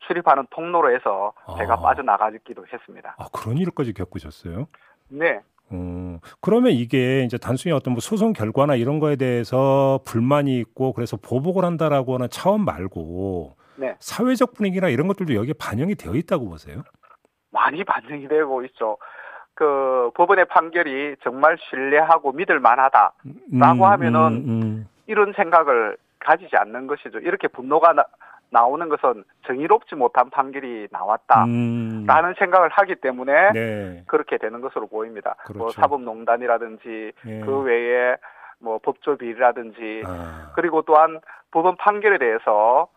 출입하는 0.07 0.47
통로로 0.49 0.93
해서 0.93 1.33
아. 1.45 1.55
제가 1.57 1.77
빠져나가기도 1.77 2.65
했습니다. 2.71 3.15
아, 3.17 3.25
그런 3.33 3.57
일까지 3.57 3.93
겪으셨어요? 3.93 4.67
네. 5.09 5.39
어, 5.71 6.19
그러면 6.41 6.71
이게 6.71 7.23
이제 7.23 7.37
단순히 7.37 7.73
어떤 7.73 7.93
뭐 7.93 8.01
소송 8.01 8.33
결과나 8.33 8.75
이런 8.75 8.99
거에 8.99 9.15
대해서 9.15 9.99
불만이 10.05 10.57
있고 10.59 10.93
그래서 10.93 11.17
보복을 11.17 11.63
한다라고 11.63 12.15
하는 12.15 12.27
차원 12.29 12.65
말고 12.65 13.55
네. 13.77 13.95
사회적 13.99 14.53
분위기나 14.53 14.89
이런 14.89 15.07
것들도 15.07 15.33
여기에 15.33 15.53
반영이 15.59 15.95
되어 15.95 16.13
있다고 16.15 16.49
보세요? 16.49 16.83
많이 17.49 17.83
반영이 17.83 18.27
되고 18.27 18.63
있죠. 18.65 18.97
그 19.63 20.11
법원의 20.15 20.45
판결이 20.45 21.15
정말 21.23 21.57
신뢰하고 21.69 22.33
믿을 22.33 22.59
만하다라고 22.59 23.13
음, 23.53 23.83
하면은 23.83 24.19
음, 24.19 24.43
음. 24.47 24.87
이런 25.07 25.31
생각을 25.33 25.95
가지지 26.19 26.57
않는 26.57 26.87
것이죠. 26.87 27.19
이렇게 27.19 27.47
분노가 27.47 27.93
나, 27.93 28.03
나오는 28.49 28.89
것은 28.89 29.23
정의롭지 29.47 29.95
못한 29.95 30.29
판결이 30.29 30.89
나왔다라는 30.91 31.49
음. 31.49 32.33
생각을 32.37 32.69
하기 32.69 32.95
때문에 32.95 33.51
네. 33.53 34.03
그렇게 34.07 34.37
되는 34.37 34.59
것으로 34.59 34.87
보입니다. 34.87 35.35
뭐 35.37 35.45
그렇죠. 35.45 35.59
뭐 35.59 35.69
사법농단이라든지 35.71 37.11
네. 37.25 37.41
그 37.45 37.59
외에 37.61 38.17
뭐 38.59 38.79
법조 38.83 39.15
비리라든지 39.15 40.03
아. 40.05 40.51
그리고 40.55 40.81
또한 40.81 41.21
법원 41.51 41.77
판결에 41.77 42.17
대해서 42.17 42.89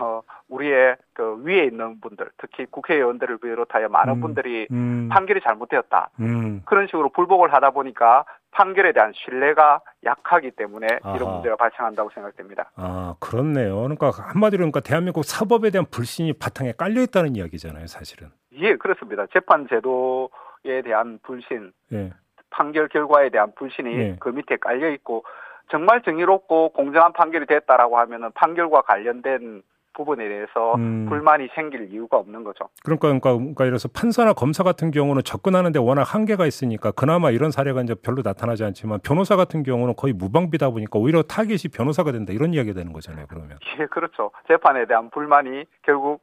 어, 0.00 0.22
우리의 0.48 0.96
그 1.12 1.42
위에 1.44 1.64
있는 1.64 2.00
분들, 2.00 2.28
특히 2.38 2.66
국회의원들을 2.66 3.38
비롯하여 3.38 3.88
많은 3.88 4.14
음, 4.14 4.20
분들이 4.20 4.66
음. 4.70 5.08
판결이 5.10 5.40
잘못되었다. 5.42 6.10
음. 6.20 6.62
그런 6.64 6.86
식으로 6.86 7.10
불복을 7.10 7.52
하다 7.52 7.70
보니까 7.70 8.24
판결에 8.50 8.92
대한 8.92 9.12
신뢰가 9.14 9.80
약하기 10.04 10.52
때문에 10.52 10.86
아하. 11.02 11.16
이런 11.16 11.34
문제가 11.34 11.56
발생한다고 11.56 12.10
생각됩니다. 12.14 12.70
아, 12.76 13.14
그렇네요. 13.20 13.76
그러니까 13.76 14.10
한마디로 14.10 14.60
그러니까 14.60 14.80
대한민국 14.80 15.24
사법에 15.24 15.70
대한 15.70 15.86
불신이 15.90 16.32
바탕에 16.34 16.72
깔려 16.72 17.02
있다는 17.02 17.36
이야기잖아요, 17.36 17.86
사실은. 17.86 18.28
예, 18.52 18.76
그렇습니다. 18.76 19.26
재판 19.32 19.68
제도에 19.68 20.82
대한 20.82 21.18
불신, 21.22 21.72
예. 21.92 22.10
판결 22.50 22.88
결과에 22.88 23.28
대한 23.28 23.52
불신이 23.54 23.94
예. 23.94 24.16
그 24.18 24.30
밑에 24.30 24.56
깔려 24.56 24.90
있고 24.90 25.24
정말 25.70 26.02
정의롭고 26.02 26.70
공정한 26.70 27.12
판결이 27.12 27.46
됐다라고 27.46 27.98
하면은 27.98 28.30
판결과 28.32 28.82
관련된 28.82 29.62
부분에 29.96 30.28
대해서 30.28 30.74
음. 30.76 31.06
불만이 31.08 31.48
생길 31.54 31.90
이유가 31.90 32.18
없는 32.18 32.44
거죠. 32.44 32.68
그러니까, 32.84 33.08
그러니까, 33.08 33.32
그러니까 33.32 33.64
이래서 33.64 33.88
판사나 33.88 34.34
검사 34.34 34.62
같은 34.62 34.90
경우는 34.90 35.22
접근하는데 35.24 35.78
워낙 35.78 36.02
한계가 36.02 36.46
있으니까 36.46 36.92
그나마 36.92 37.30
이런 37.30 37.50
사례가 37.50 37.80
이제 37.80 37.94
별로 37.94 38.22
나타나지 38.22 38.62
않지만 38.64 39.00
변호사 39.02 39.36
같은 39.36 39.62
경우는 39.62 39.94
거의 39.96 40.12
무방비다 40.12 40.70
보니까 40.70 40.98
오히려 40.98 41.22
타겟이 41.22 41.72
변호사가 41.74 42.12
된다 42.12 42.32
이런 42.32 42.52
이야기가 42.52 42.74
되는 42.74 42.92
거잖아요. 42.92 43.26
그러면. 43.28 43.58
예, 43.80 43.86
그렇죠. 43.86 44.30
재판에 44.46 44.86
대한 44.86 45.10
불만이 45.10 45.64
결국 45.82 46.22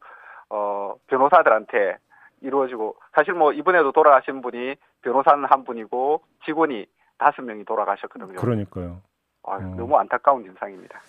어, 0.49 0.95
변호사들한테 1.07 1.97
이루어지고 2.41 2.95
사실 3.15 3.33
뭐 3.33 3.53
이번에도 3.53 3.91
돌아가신 3.91 4.41
분이 4.41 4.75
변호사는 5.01 5.45
한 5.45 5.63
분이고 5.63 6.21
직원이 6.45 6.85
다섯 7.17 7.41
명이 7.41 7.65
돌아가셨거든요. 7.65 8.35
그러니까요. 8.35 9.01
아, 9.45 9.55
어. 9.55 9.59
너무 9.59 9.97
안타까운 9.97 10.45
현상입니다. 10.45 10.99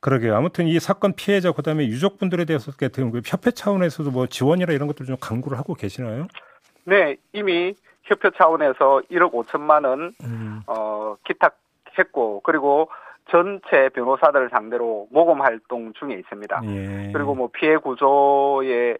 그러게요. 0.00 0.36
아무튼 0.36 0.66
이 0.66 0.78
사건 0.78 1.12
피해자 1.14 1.52
그다음에 1.52 1.86
유족분들에 1.86 2.44
대해서 2.44 2.70
같은 2.72 3.10
그 3.10 3.20
협회 3.24 3.50
차원에서도 3.50 4.10
뭐 4.10 4.26
지원이나 4.26 4.72
이런 4.72 4.86
것들 4.86 5.06
좀 5.06 5.16
강구를 5.20 5.58
하고 5.58 5.74
계시나요? 5.74 6.28
네, 6.84 7.16
이미 7.32 7.74
협회 8.04 8.30
차원에서 8.30 9.02
1억 9.10 9.32
5천만 9.32 9.84
원 9.84 10.14
음. 10.24 10.62
어, 10.66 11.16
기탁했고 11.24 12.40
그리고 12.44 12.88
전체 13.30 13.90
변호사들 13.90 14.48
상대로 14.50 15.06
모금 15.10 15.42
활동 15.42 15.92
중에 15.94 16.14
있습니다. 16.14 16.60
예. 16.64 17.12
그리고 17.12 17.34
뭐 17.34 17.50
피해 17.52 17.76
구조에 17.76 18.96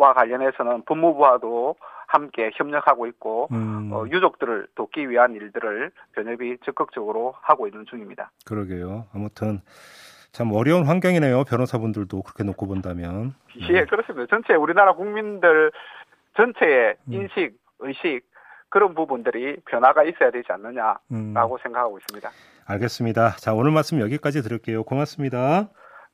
와 0.00 0.14
관련해서는 0.14 0.82
법무부와도 0.86 1.76
함께 2.06 2.50
협력하고 2.54 3.06
있고 3.06 3.48
음. 3.52 3.90
어, 3.92 4.04
유족들을 4.08 4.68
돕기 4.74 5.10
위한 5.10 5.34
일들을 5.34 5.92
변협이 6.12 6.56
적극적으로 6.64 7.34
하고 7.42 7.68
있는 7.68 7.84
중입니다. 7.86 8.30
그러게요. 8.46 9.06
아무튼 9.14 9.60
참 10.32 10.52
어려운 10.52 10.86
환경이네요. 10.86 11.44
변호사분들도 11.44 12.22
그렇게 12.22 12.44
놓고 12.44 12.66
본다면. 12.66 13.34
예, 13.68 13.84
그렇습니다. 13.84 14.26
전체 14.30 14.54
우리나라 14.54 14.94
국민들 14.94 15.70
전체의 16.36 16.96
음. 17.08 17.12
인식, 17.12 17.52
의식 17.80 18.22
그런 18.70 18.94
부분들이 18.94 19.56
변화가 19.66 20.04
있어야 20.04 20.30
되지 20.30 20.50
않느냐라고 20.50 21.00
음. 21.12 21.58
생각하고 21.62 21.98
있습니다. 21.98 22.30
알겠습니다. 22.66 23.36
자, 23.36 23.52
오늘 23.52 23.70
말씀 23.72 24.00
여기까지 24.00 24.42
들을게요. 24.42 24.84
고맙습니다. 24.84 25.68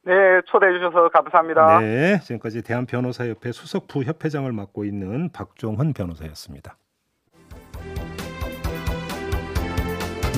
네, 0.06 0.12
초대해 0.46 0.72
주셔서 0.72 1.08
감사합니다. 1.08 1.80
네, 1.80 2.20
지금까지 2.20 2.62
대한변호사협회 2.62 3.50
수석부 3.50 4.04
협회장을 4.04 4.50
맡고 4.52 4.84
있는 4.84 5.30
박종훈 5.32 5.92
변호사였습니다. 5.92 6.76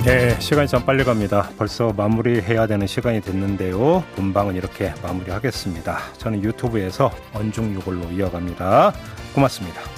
네, 0.06 0.30
시간이 0.40 0.68
참 0.68 0.86
빨리 0.86 1.04
갑니다. 1.04 1.50
벌써 1.58 1.92
마무리해야 1.92 2.66
되는 2.66 2.86
시간이 2.86 3.20
됐는데요. 3.20 4.04
본방은 4.16 4.54
이렇게 4.54 4.94
마무리하겠습니다. 5.02 5.98
저는 6.14 6.42
유튜브에서 6.42 7.10
언중유골로 7.34 8.12
이어갑니다. 8.12 8.92
고맙습니다. 9.34 9.97